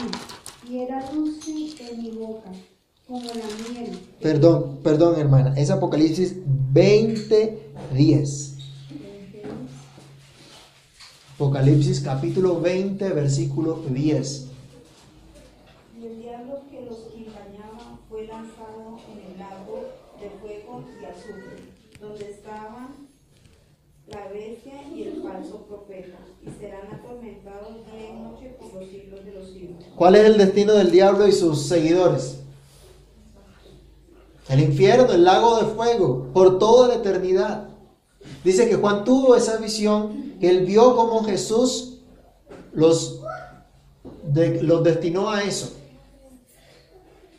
y 0.69 0.77
era 0.77 1.09
dulce 1.11 1.51
en 1.91 2.01
mi 2.01 2.11
boca, 2.11 2.51
como 3.07 3.25
la 3.25 3.73
miel. 3.73 3.99
Perdón, 4.21 4.79
perdón 4.81 5.19
hermana, 5.19 5.53
es 5.57 5.69
Apocalipsis 5.69 6.35
20, 6.45 7.71
10. 7.93 8.55
Apocalipsis 11.35 11.99
capítulo 11.99 12.61
20, 12.61 13.09
versículo 13.09 13.81
10. 13.89 14.47
Y 15.99 16.05
el 16.05 16.21
diablo 16.21 16.61
que 16.71 16.81
los 16.81 17.14
fue 18.15 18.27
lanzado 18.27 18.97
en 19.11 19.33
el 19.33 19.37
lago 19.37 19.89
de 20.21 20.29
fuego 20.39 20.85
y 21.01 21.03
azufre, 21.03 21.57
donde 21.99 22.31
estaban 22.31 23.09
la 24.07 24.27
bestia 24.29 24.87
y 24.95 25.03
el 25.03 25.21
falso 25.21 25.65
profeta, 25.67 26.19
y 26.41 26.49
serán 26.57 26.87
atormentados 26.93 27.85
día 27.85 28.09
y 28.11 28.21
noche 28.21 28.55
por 28.57 28.73
los 28.73 28.89
siglos 28.89 29.25
de 29.25 29.33
los 29.33 29.49
siglos. 29.49 29.83
¿Cuál 29.97 30.15
es 30.15 30.25
el 30.27 30.37
destino 30.37 30.71
del 30.75 30.91
diablo 30.91 31.27
y 31.27 31.33
sus 31.33 31.63
seguidores? 31.63 32.37
El 34.47 34.61
infierno, 34.61 35.11
el 35.11 35.25
lago 35.25 35.57
de 35.57 35.73
fuego, 35.73 36.29
por 36.33 36.57
toda 36.57 36.87
la 36.87 36.95
eternidad. 36.95 37.67
Dice 38.45 38.69
que 38.69 38.75
Juan 38.75 39.03
tuvo 39.03 39.35
esa 39.35 39.57
visión, 39.57 40.35
que 40.39 40.49
él 40.49 40.65
vio 40.65 40.95
como 40.95 41.25
Jesús 41.25 41.97
los, 42.71 43.19
los 44.61 44.83
destinó 44.85 45.31
a 45.31 45.43
eso. 45.43 45.73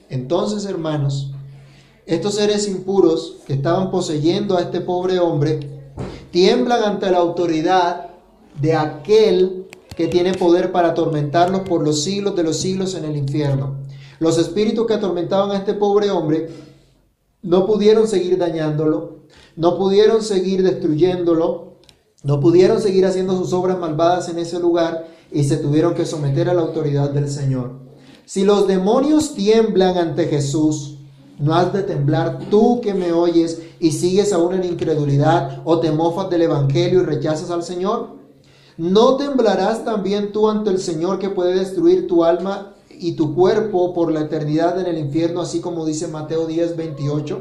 Entonces, 0.09 0.65
hermanos, 0.65 1.33
estos 2.07 2.37
seres 2.37 2.69
impuros 2.69 3.39
que 3.47 3.55
estaban 3.55 3.91
poseyendo 3.91 4.57
a 4.57 4.63
este 4.63 4.81
pobre 4.81 5.19
hombre, 5.19 5.93
tiemblan 6.31 6.85
ante 6.85 7.11
la 7.11 7.19
autoridad 7.19 8.11
de 8.61 8.75
aquel 8.75 9.67
que 9.97 10.07
tiene 10.07 10.35
poder 10.35 10.71
para 10.71 10.89
atormentarlos 10.89 11.63
por 11.63 11.83
los 11.83 12.05
siglos 12.05 12.37
de 12.37 12.45
los 12.45 12.59
siglos 12.59 12.95
en 12.95 13.05
el 13.05 13.17
infierno. 13.17 13.79
Los 14.19 14.39
espíritus 14.39 14.87
que 14.87 14.95
atormentaban 14.95 15.51
a 15.51 15.57
este 15.57 15.75
pobre 15.75 16.11
hombre 16.11 16.49
no 17.43 17.67
pudieron 17.67 18.07
seguir 18.07 18.39
dañándolo, 18.39 19.21
no 19.57 19.77
pudieron 19.79 20.23
seguir 20.23 20.63
destruyéndolo, 20.63 21.77
no 22.23 22.41
pudieron 22.41 22.81
seguir 22.81 23.07
haciendo 23.07 23.37
sus 23.37 23.53
obras 23.53 23.79
malvadas 23.79 24.29
en 24.29 24.39
ese 24.39 24.59
lugar 24.61 25.09
y 25.33 25.45
se 25.45 25.57
tuvieron 25.57 25.95
que 25.95 26.07
someter 26.07 26.49
a 26.49 26.55
la 26.55 26.63
autoridad 26.63 27.11
del 27.11 27.29
Señor. 27.29 27.86
Si 28.27 28.45
los 28.45 28.67
demonios 28.67 29.35
tiemblan 29.35 29.97
ante 29.97 30.27
Jesús, 30.27 30.99
no 31.39 31.55
has 31.55 31.73
de 31.73 31.85
temblar 31.85 32.41
tú 32.51 32.81
que 32.81 32.93
me 32.93 33.13
oyes 33.13 33.63
y 33.79 33.93
sigues 33.93 34.33
aún 34.33 34.55
en 34.55 34.65
incredulidad 34.65 35.63
o 35.65 35.79
te 35.79 35.93
mofas 35.93 36.29
del 36.29 36.43
Evangelio 36.43 37.03
y 37.03 37.05
rechazas 37.05 37.53
al 37.53 37.63
Señor. 37.63 38.17
¿No 38.77 39.17
temblarás 39.17 39.85
también 39.85 40.33
tú 40.33 40.49
ante 40.49 40.71
el 40.71 40.81
Señor 40.81 41.21
que 41.21 41.31
puede 41.31 41.57
destruir 41.57 42.09
tu 42.09 42.25
alma 42.25 42.75
y 42.91 43.13
tu 43.13 43.33
cuerpo 43.33 43.95
por 43.95 44.11
la 44.11 44.23
eternidad 44.23 44.81
en 44.81 44.87
el 44.87 44.99
infierno, 44.99 45.43
así 45.43 45.61
como 45.61 45.87
dice 45.87 46.09
Mateo 46.09 46.47
10, 46.49 46.77
28? 46.77 47.41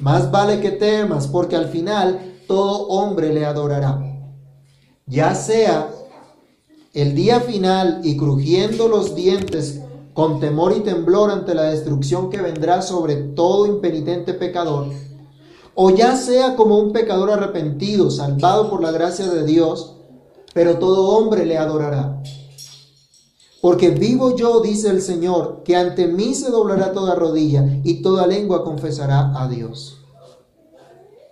Más 0.00 0.30
vale 0.30 0.60
que 0.60 0.70
temas, 0.70 1.26
porque 1.26 1.56
al 1.56 1.68
final 1.68 2.38
todo 2.46 2.86
hombre 2.88 3.34
le 3.34 3.44
adorará. 3.44 4.00
Ya 5.04 5.34
sea 5.34 5.90
el 6.94 7.14
día 7.14 7.40
final 7.40 8.00
y 8.02 8.16
crujiendo 8.16 8.88
los 8.88 9.14
dientes 9.14 9.80
con 10.14 10.40
temor 10.40 10.74
y 10.76 10.80
temblor 10.80 11.30
ante 11.30 11.54
la 11.54 11.64
destrucción 11.64 12.30
que 12.30 12.40
vendrá 12.40 12.82
sobre 12.82 13.16
todo 13.16 13.66
impenitente 13.66 14.34
pecador, 14.34 14.86
o 15.74 15.90
ya 15.90 16.16
sea 16.16 16.56
como 16.56 16.78
un 16.78 16.92
pecador 16.92 17.30
arrepentido, 17.30 18.10
salvado 18.10 18.68
por 18.70 18.82
la 18.82 18.90
gracia 18.90 19.28
de 19.28 19.44
Dios, 19.44 19.96
pero 20.54 20.78
todo 20.78 21.10
hombre 21.16 21.46
le 21.46 21.58
adorará. 21.58 22.20
Porque 23.60 23.90
vivo 23.90 24.34
yo, 24.34 24.60
dice 24.60 24.88
el 24.88 25.02
Señor, 25.02 25.62
que 25.64 25.76
ante 25.76 26.06
mí 26.06 26.34
se 26.34 26.50
doblará 26.50 26.92
toda 26.92 27.14
rodilla 27.14 27.80
y 27.84 28.02
toda 28.02 28.26
lengua 28.26 28.64
confesará 28.64 29.40
a 29.40 29.48
Dios. 29.48 29.97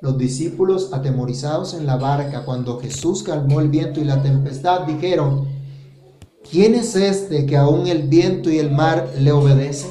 Los 0.07 0.19
discípulos, 0.19 0.93
atemorizados 0.93 1.75
en 1.75 1.85
la 1.85 1.97
barca 1.97 2.45
cuando 2.45 2.79
Jesús 2.79 3.25
calmó 3.25 3.61
el 3.61 3.71
viento 3.71 3.99
y 3.99 4.05
la 4.05 4.23
tempestad, 4.23 4.83
dijeron, 4.83 5.49
¿quién 6.49 6.77
es 6.77 6.95
este 6.95 7.45
que 7.45 7.57
aún 7.57 7.89
el 7.89 8.07
viento 8.07 8.49
y 8.49 8.61
el 8.61 8.71
mar 8.71 9.11
le 9.19 9.33
obedecen? 9.33 9.91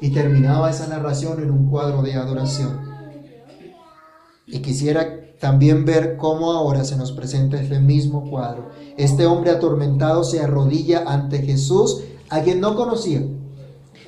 Y 0.00 0.12
terminaba 0.12 0.70
esa 0.70 0.86
narración 0.86 1.42
en 1.42 1.50
un 1.50 1.68
cuadro 1.68 2.00
de 2.00 2.14
adoración. 2.14 2.80
Y 4.46 4.60
quisiera 4.60 5.36
también 5.38 5.84
ver 5.84 6.16
cómo 6.16 6.50
ahora 6.50 6.82
se 6.82 6.96
nos 6.96 7.12
presenta 7.12 7.60
este 7.60 7.80
mismo 7.80 8.30
cuadro. 8.30 8.70
Este 8.96 9.26
hombre 9.26 9.50
atormentado 9.50 10.24
se 10.24 10.40
arrodilla 10.40 11.04
ante 11.06 11.42
Jesús, 11.42 12.00
a 12.30 12.40
quien 12.40 12.62
no 12.62 12.76
conocía, 12.76 13.20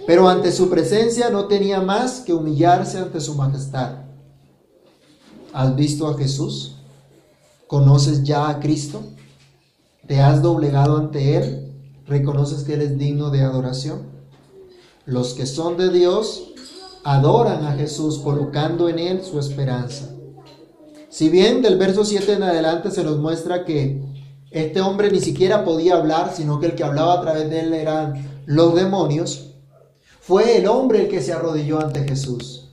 pero 0.06 0.30
ante 0.30 0.50
su 0.50 0.70
presencia 0.70 1.28
no 1.28 1.44
tenía 1.44 1.82
más 1.82 2.20
que 2.20 2.32
humillarse 2.32 2.96
ante 2.96 3.20
su 3.20 3.34
majestad. 3.34 4.03
¿Has 5.54 5.76
visto 5.76 6.08
a 6.08 6.18
Jesús? 6.18 6.74
¿Conoces 7.68 8.24
ya 8.24 8.48
a 8.48 8.58
Cristo? 8.58 9.02
¿Te 10.04 10.20
has 10.20 10.42
doblegado 10.42 10.96
ante 10.96 11.36
Él? 11.36 11.72
¿Reconoces 12.08 12.64
que 12.64 12.74
Él 12.74 12.82
es 12.82 12.98
digno 12.98 13.30
de 13.30 13.42
adoración? 13.42 14.02
Los 15.06 15.32
que 15.32 15.46
son 15.46 15.76
de 15.76 15.90
Dios 15.90 16.50
adoran 17.04 17.64
a 17.66 17.74
Jesús 17.74 18.18
colocando 18.18 18.88
en 18.88 18.98
Él 18.98 19.22
su 19.22 19.38
esperanza. 19.38 20.10
Si 21.08 21.28
bien 21.28 21.62
del 21.62 21.78
verso 21.78 22.04
7 22.04 22.32
en 22.32 22.42
adelante 22.42 22.90
se 22.90 23.04
nos 23.04 23.18
muestra 23.18 23.64
que 23.64 24.02
este 24.50 24.80
hombre 24.80 25.12
ni 25.12 25.20
siquiera 25.20 25.64
podía 25.64 25.94
hablar, 25.94 26.32
sino 26.34 26.58
que 26.58 26.66
el 26.66 26.74
que 26.74 26.82
hablaba 26.82 27.14
a 27.14 27.20
través 27.20 27.48
de 27.48 27.60
él 27.60 27.74
eran 27.74 28.42
los 28.46 28.74
demonios, 28.74 29.52
fue 30.20 30.58
el 30.58 30.66
hombre 30.66 31.02
el 31.02 31.08
que 31.08 31.22
se 31.22 31.32
arrodilló 31.32 31.78
ante 31.78 32.02
Jesús. 32.02 32.63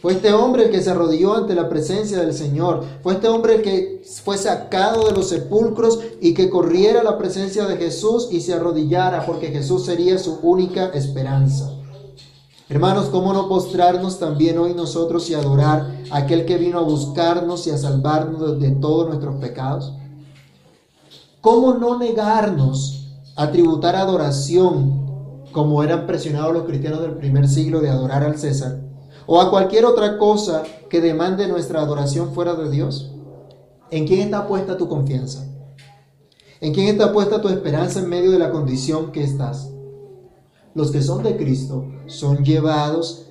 Fue 0.00 0.12
este 0.12 0.32
hombre 0.32 0.66
el 0.66 0.70
que 0.70 0.80
se 0.80 0.90
arrodilló 0.90 1.34
ante 1.34 1.56
la 1.56 1.68
presencia 1.68 2.20
del 2.20 2.32
Señor. 2.32 2.84
Fue 3.02 3.14
este 3.14 3.26
hombre 3.26 3.56
el 3.56 3.62
que 3.62 4.02
fue 4.24 4.38
sacado 4.38 5.08
de 5.08 5.12
los 5.12 5.28
sepulcros 5.28 5.98
y 6.20 6.34
que 6.34 6.48
corriera 6.48 7.00
a 7.00 7.04
la 7.04 7.18
presencia 7.18 7.66
de 7.66 7.76
Jesús 7.76 8.28
y 8.30 8.40
se 8.40 8.54
arrodillara 8.54 9.26
porque 9.26 9.48
Jesús 9.48 9.84
sería 9.84 10.16
su 10.18 10.38
única 10.42 10.90
esperanza. 10.90 11.72
Hermanos, 12.68 13.06
¿cómo 13.06 13.32
no 13.32 13.48
postrarnos 13.48 14.20
también 14.20 14.58
hoy 14.58 14.72
nosotros 14.72 15.28
y 15.30 15.34
adorar 15.34 15.90
a 16.10 16.18
aquel 16.18 16.44
que 16.44 16.58
vino 16.58 16.78
a 16.78 16.82
buscarnos 16.82 17.66
y 17.66 17.70
a 17.70 17.78
salvarnos 17.78 18.60
de 18.60 18.70
todos 18.72 19.08
nuestros 19.08 19.36
pecados? 19.36 19.94
¿Cómo 21.40 21.74
no 21.74 21.98
negarnos 21.98 23.08
a 23.34 23.50
tributar 23.50 23.96
adoración 23.96 25.42
como 25.50 25.82
eran 25.82 26.06
presionados 26.06 26.52
los 26.52 26.66
cristianos 26.66 27.00
del 27.00 27.16
primer 27.16 27.48
siglo 27.48 27.80
de 27.80 27.90
adorar 27.90 28.22
al 28.22 28.38
César? 28.38 28.87
¿O 29.30 29.42
a 29.42 29.50
cualquier 29.50 29.84
otra 29.84 30.16
cosa 30.16 30.62
que 30.88 31.02
demande 31.02 31.48
nuestra 31.48 31.82
adoración 31.82 32.32
fuera 32.32 32.54
de 32.54 32.70
Dios? 32.70 33.12
¿En 33.90 34.06
quién 34.06 34.20
está 34.20 34.48
puesta 34.48 34.78
tu 34.78 34.88
confianza? 34.88 35.44
¿En 36.62 36.72
quién 36.72 36.88
está 36.88 37.12
puesta 37.12 37.38
tu 37.38 37.50
esperanza 37.50 38.00
en 38.00 38.08
medio 38.08 38.30
de 38.30 38.38
la 38.38 38.50
condición 38.50 39.12
que 39.12 39.22
estás? 39.22 39.70
Los 40.74 40.90
que 40.90 41.02
son 41.02 41.22
de 41.22 41.36
Cristo 41.36 41.84
son 42.06 42.42
llevados 42.42 43.26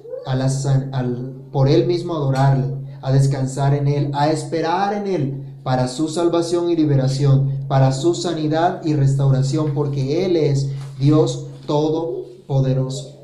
por 1.52 1.68
Él 1.68 1.88
mismo 1.88 2.14
a 2.14 2.18
adorarle, 2.18 2.76
a 3.02 3.12
descansar 3.12 3.74
en 3.74 3.88
Él, 3.88 4.12
a 4.14 4.30
esperar 4.30 4.94
en 4.94 5.08
Él 5.08 5.56
para 5.64 5.88
su 5.88 6.10
salvación 6.10 6.70
y 6.70 6.76
liberación, 6.76 7.66
para 7.68 7.92
su 7.92 8.14
sanidad 8.14 8.82
y 8.84 8.94
restauración, 8.94 9.74
porque 9.74 10.26
Él 10.26 10.36
es 10.36 10.70
Dios 11.00 11.48
Todopoderoso. 11.66 13.17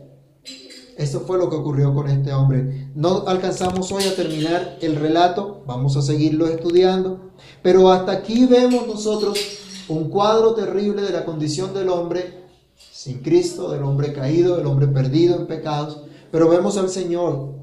Esto 0.97 1.21
fue 1.21 1.37
lo 1.37 1.49
que 1.49 1.55
ocurrió 1.55 1.93
con 1.93 2.09
este 2.09 2.33
hombre. 2.33 2.91
No 2.95 3.23
alcanzamos 3.27 3.91
hoy 3.91 4.03
a 4.03 4.15
terminar 4.15 4.77
el 4.81 4.95
relato, 4.95 5.63
vamos 5.65 5.97
a 5.97 6.01
seguirlo 6.01 6.47
estudiando, 6.47 7.31
pero 7.61 7.91
hasta 7.91 8.11
aquí 8.11 8.45
vemos 8.45 8.87
nosotros 8.87 9.39
un 9.87 10.09
cuadro 10.09 10.53
terrible 10.53 11.01
de 11.01 11.11
la 11.11 11.25
condición 11.25 11.73
del 11.73 11.89
hombre 11.89 12.43
sin 12.91 13.19
Cristo, 13.19 13.71
del 13.71 13.83
hombre 13.83 14.13
caído, 14.13 14.57
del 14.57 14.67
hombre 14.67 14.87
perdido 14.87 15.35
en 15.35 15.47
pecados, 15.47 16.01
pero 16.31 16.49
vemos 16.49 16.77
al 16.77 16.89
Señor 16.89 17.53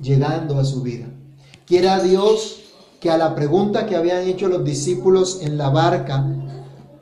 llegando 0.00 0.58
a 0.58 0.64
su 0.64 0.82
vida. 0.82 1.06
Quiera 1.66 2.02
Dios 2.02 2.60
que 3.00 3.10
a 3.10 3.18
la 3.18 3.34
pregunta 3.34 3.86
que 3.86 3.96
habían 3.96 4.26
hecho 4.26 4.48
los 4.48 4.64
discípulos 4.64 5.40
en 5.42 5.56
la 5.56 5.68
barca, 5.68 6.26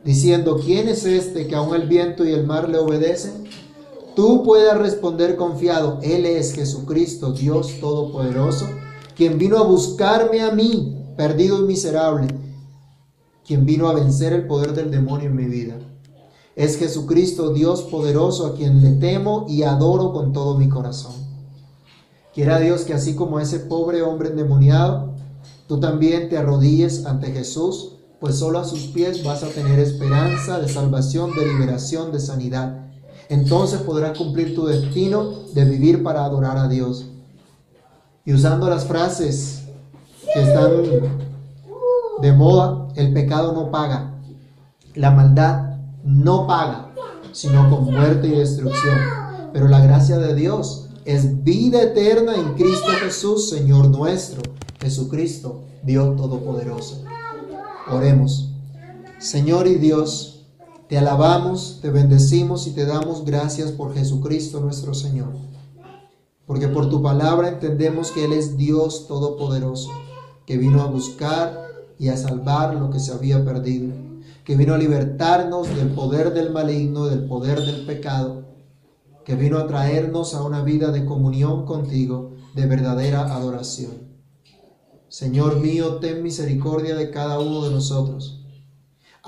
diciendo, 0.05 0.61
¿quién 0.63 0.89
es 0.89 1.05
este 1.05 1.47
que 1.47 1.55
aún 1.55 1.75
el 1.75 1.89
viento 1.89 2.25
y 2.25 2.33
el 2.33 2.47
mar 2.47 2.69
le 2.69 2.79
obedecen? 2.79 3.46
Tú 4.17 4.43
puedas 4.43 4.79
responder 4.79 5.37
confiado, 5.37 5.99
Él 6.01 6.25
es 6.25 6.55
Jesucristo, 6.55 7.33
Dios 7.33 7.75
Todopoderoso, 7.83 8.67
quien 9.15 9.37
vino 9.37 9.59
a 9.59 9.65
buscarme 9.65 10.41
a 10.41 10.53
mí, 10.53 11.13
perdido 11.19 11.61
y 11.61 11.65
miserable, 11.65 12.29
quien 13.47 13.67
vino 13.67 13.89
a 13.89 13.93
vencer 13.93 14.33
el 14.33 14.47
poder 14.47 14.73
del 14.73 14.91
demonio 14.91 15.27
en 15.27 15.37
mi 15.37 15.45
vida. 15.45 15.77
Es 16.55 16.79
Jesucristo, 16.79 17.53
Dios 17.53 17.83
poderoso, 17.83 18.47
a 18.47 18.55
quien 18.55 18.81
le 18.81 18.93
temo 18.93 19.45
y 19.51 19.65
adoro 19.65 20.15
con 20.15 20.33
todo 20.33 20.57
mi 20.57 20.71
corazón. 20.71 21.13
Quiera 22.33 22.59
Dios 22.59 22.85
que 22.85 22.95
así 22.95 23.15
como 23.15 23.39
ese 23.39 23.59
pobre 23.59 24.01
hombre 24.01 24.31
endemoniado, 24.31 25.11
tú 25.69 25.79
también 25.79 26.31
te 26.31 26.39
arrodilles 26.39 27.05
ante 27.05 27.33
Jesús, 27.33 27.97
pues 28.19 28.37
solo 28.37 28.61
a 28.61 28.65
sus 28.65 28.85
pies 28.87 29.23
vas 29.23 29.43
a 29.43 29.49
tener 29.49 29.79
esperanza 29.79 30.59
de 30.59 30.71
salvación, 30.71 31.35
de 31.37 31.47
liberación, 31.47 32.13
de 32.13 32.21
sanidad. 32.21 32.86
Entonces 33.29 33.81
podrás 33.81 34.17
cumplir 34.17 34.55
tu 34.55 34.67
destino 34.67 35.31
de 35.53 35.65
vivir 35.65 36.03
para 36.03 36.25
adorar 36.25 36.57
a 36.57 36.69
Dios. 36.69 37.07
Y 38.25 38.33
usando 38.33 38.69
las 38.69 38.87
frases 38.87 39.65
que 40.33 40.43
están 40.43 40.71
de 42.21 42.33
moda, 42.33 42.89
el 42.97 43.13
pecado 43.13 43.53
no 43.53 43.71
paga, 43.71 44.15
la 44.95 45.11
maldad 45.11 45.77
no 46.05 46.47
paga, 46.47 46.93
sino 47.33 47.69
con 47.71 47.85
muerte 47.93 48.29
y 48.29 48.33
destrucción. 48.33 48.99
Pero 49.53 49.69
la 49.69 49.81
gracia 49.81 50.19
de 50.19 50.35
Dios 50.35 50.89
es 51.05 51.45
vida 51.45 51.83
eterna 51.83 52.35
en 52.35 52.55
Cristo 52.55 52.89
Jesús, 53.01 53.49
Señor 53.49 53.89
nuestro, 53.89 54.43
Jesucristo, 54.81 55.63
Dios 55.83 56.17
Todopoderoso. 56.17 57.03
Oremos. 57.91 58.51
Señor 59.19 59.67
y 59.67 59.77
Dios, 59.77 60.36
te 60.89 60.99
alabamos, 60.99 61.79
te 61.83 61.91
bendecimos 61.91 62.67
y 62.67 62.73
te 62.73 62.87
damos 62.87 63.25
gracias 63.25 63.73
por 63.73 63.95
Jesucristo 63.95 64.61
nuestro 64.61 64.95
Señor. 64.95 65.33
Porque 66.47 66.69
por 66.69 66.89
tu 66.89 67.03
palabra 67.03 67.49
entendemos 67.49 68.13
que 68.13 68.25
Él 68.25 68.33
es 68.33 68.57
Dios 68.57 69.09
Todopoderoso, 69.09 69.91
que 70.47 70.57
vino 70.57 70.83
a 70.83 70.87
buscar 70.87 71.67
y 71.99 72.09
a 72.09 72.17
salvar 72.17 72.75
lo 72.75 72.91
que 72.91 73.01
se 73.01 73.13
había 73.13 73.45
perdido 73.45 74.07
que 74.47 74.55
vino 74.55 74.75
a 74.75 74.79
libertarnos 74.79 75.75
del 75.75 75.89
poder 75.89 76.33
del 76.33 76.51
maligno, 76.51 77.07
del 77.07 77.27
poder 77.27 77.61
del 77.61 77.85
pecado, 77.85 78.45
que 79.25 79.35
vino 79.35 79.59
a 79.59 79.67
traernos 79.67 80.35
a 80.35 80.45
una 80.45 80.63
vida 80.63 80.93
de 80.93 81.05
comunión 81.05 81.67
contigo, 81.67 82.31
de 82.55 82.67
verdadera 82.67 83.35
adoración. 83.35 84.07
Señor 85.09 85.59
mío, 85.59 85.97
ten 85.97 86.23
misericordia 86.23 86.95
de 86.95 87.11
cada 87.11 87.41
uno 87.41 87.65
de 87.65 87.73
nosotros. 87.73 88.46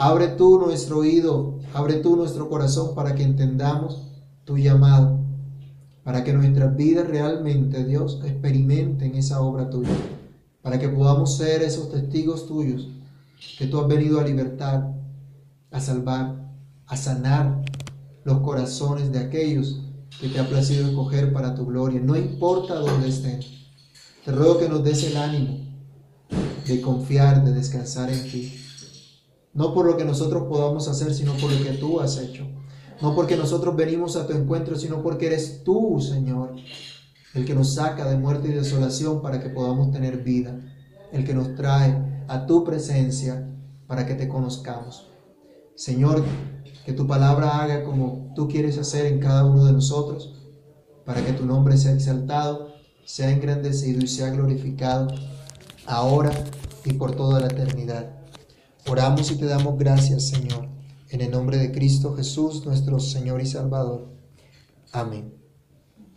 Abre 0.00 0.28
tú 0.28 0.60
nuestro 0.60 0.98
oído, 0.98 1.58
abre 1.74 1.94
tú 1.94 2.14
nuestro 2.14 2.48
corazón 2.48 2.94
para 2.94 3.16
que 3.16 3.24
entendamos 3.24 4.06
tu 4.44 4.56
llamado, 4.56 5.18
para 6.04 6.22
que 6.22 6.32
nuestras 6.32 6.76
vidas 6.76 7.08
realmente, 7.08 7.84
Dios, 7.84 8.20
experimenten 8.24 9.16
esa 9.16 9.40
obra 9.40 9.68
tuya, 9.68 9.90
para 10.62 10.78
que 10.78 10.88
podamos 10.88 11.36
ser 11.36 11.62
esos 11.62 11.90
testigos 11.90 12.46
tuyos 12.46 12.86
que 13.58 13.66
tú 13.66 13.80
has 13.80 13.88
venido 13.88 14.20
a 14.20 14.24
libertar, 14.24 14.88
a 15.72 15.80
salvar, 15.80 16.48
a 16.86 16.96
sanar 16.96 17.64
los 18.22 18.38
corazones 18.38 19.10
de 19.10 19.18
aquellos 19.18 19.80
que 20.20 20.28
te 20.28 20.38
ha 20.38 20.48
placido 20.48 20.86
escoger 20.86 21.32
para 21.32 21.56
tu 21.56 21.66
gloria, 21.66 22.00
no 22.00 22.14
importa 22.16 22.76
dónde 22.76 23.08
estén. 23.08 23.40
Te 24.24 24.30
ruego 24.30 24.60
que 24.60 24.68
nos 24.68 24.84
des 24.84 25.02
el 25.02 25.16
ánimo 25.16 25.58
de 26.68 26.80
confiar, 26.80 27.44
de 27.44 27.52
descansar 27.52 28.10
en 28.10 28.30
ti. 28.30 28.57
No 29.54 29.74
por 29.74 29.86
lo 29.86 29.96
que 29.96 30.04
nosotros 30.04 30.44
podamos 30.48 30.88
hacer, 30.88 31.14
sino 31.14 31.32
por 31.34 31.50
lo 31.50 31.62
que 31.62 31.72
tú 31.72 32.00
has 32.00 32.18
hecho. 32.18 32.46
No 33.00 33.14
porque 33.14 33.36
nosotros 33.36 33.76
venimos 33.76 34.16
a 34.16 34.26
tu 34.26 34.32
encuentro, 34.32 34.76
sino 34.76 35.02
porque 35.02 35.26
eres 35.26 35.62
tú, 35.64 36.00
Señor, 36.00 36.54
el 37.34 37.44
que 37.44 37.54
nos 37.54 37.74
saca 37.74 38.08
de 38.08 38.16
muerte 38.16 38.48
y 38.48 38.52
desolación 38.52 39.22
para 39.22 39.40
que 39.40 39.50
podamos 39.50 39.92
tener 39.92 40.22
vida. 40.22 40.60
El 41.12 41.24
que 41.24 41.34
nos 41.34 41.54
trae 41.54 42.24
a 42.28 42.46
tu 42.46 42.64
presencia 42.64 43.48
para 43.86 44.06
que 44.06 44.14
te 44.14 44.28
conozcamos. 44.28 45.08
Señor, 45.74 46.24
que 46.84 46.92
tu 46.92 47.06
palabra 47.06 47.62
haga 47.62 47.84
como 47.84 48.32
tú 48.34 48.48
quieres 48.48 48.78
hacer 48.78 49.06
en 49.06 49.20
cada 49.20 49.44
uno 49.44 49.64
de 49.64 49.72
nosotros, 49.72 50.34
para 51.04 51.24
que 51.24 51.32
tu 51.32 51.46
nombre 51.46 51.76
sea 51.76 51.92
exaltado, 51.92 52.74
sea 53.04 53.30
engrandecido 53.30 54.00
y 54.02 54.08
sea 54.08 54.30
glorificado, 54.30 55.08
ahora 55.86 56.32
y 56.84 56.92
por 56.94 57.14
toda 57.14 57.40
la 57.40 57.46
eternidad. 57.46 58.17
Oramos 58.90 59.30
y 59.30 59.36
te 59.36 59.44
damos 59.44 59.78
gracias, 59.78 60.28
Señor, 60.28 60.66
en 61.10 61.20
el 61.20 61.30
nombre 61.30 61.58
de 61.58 61.70
Cristo 61.70 62.16
Jesús, 62.16 62.64
nuestro 62.64 62.98
Señor 62.98 63.42
y 63.42 63.46
Salvador. 63.46 64.08
Amén. 64.92 65.37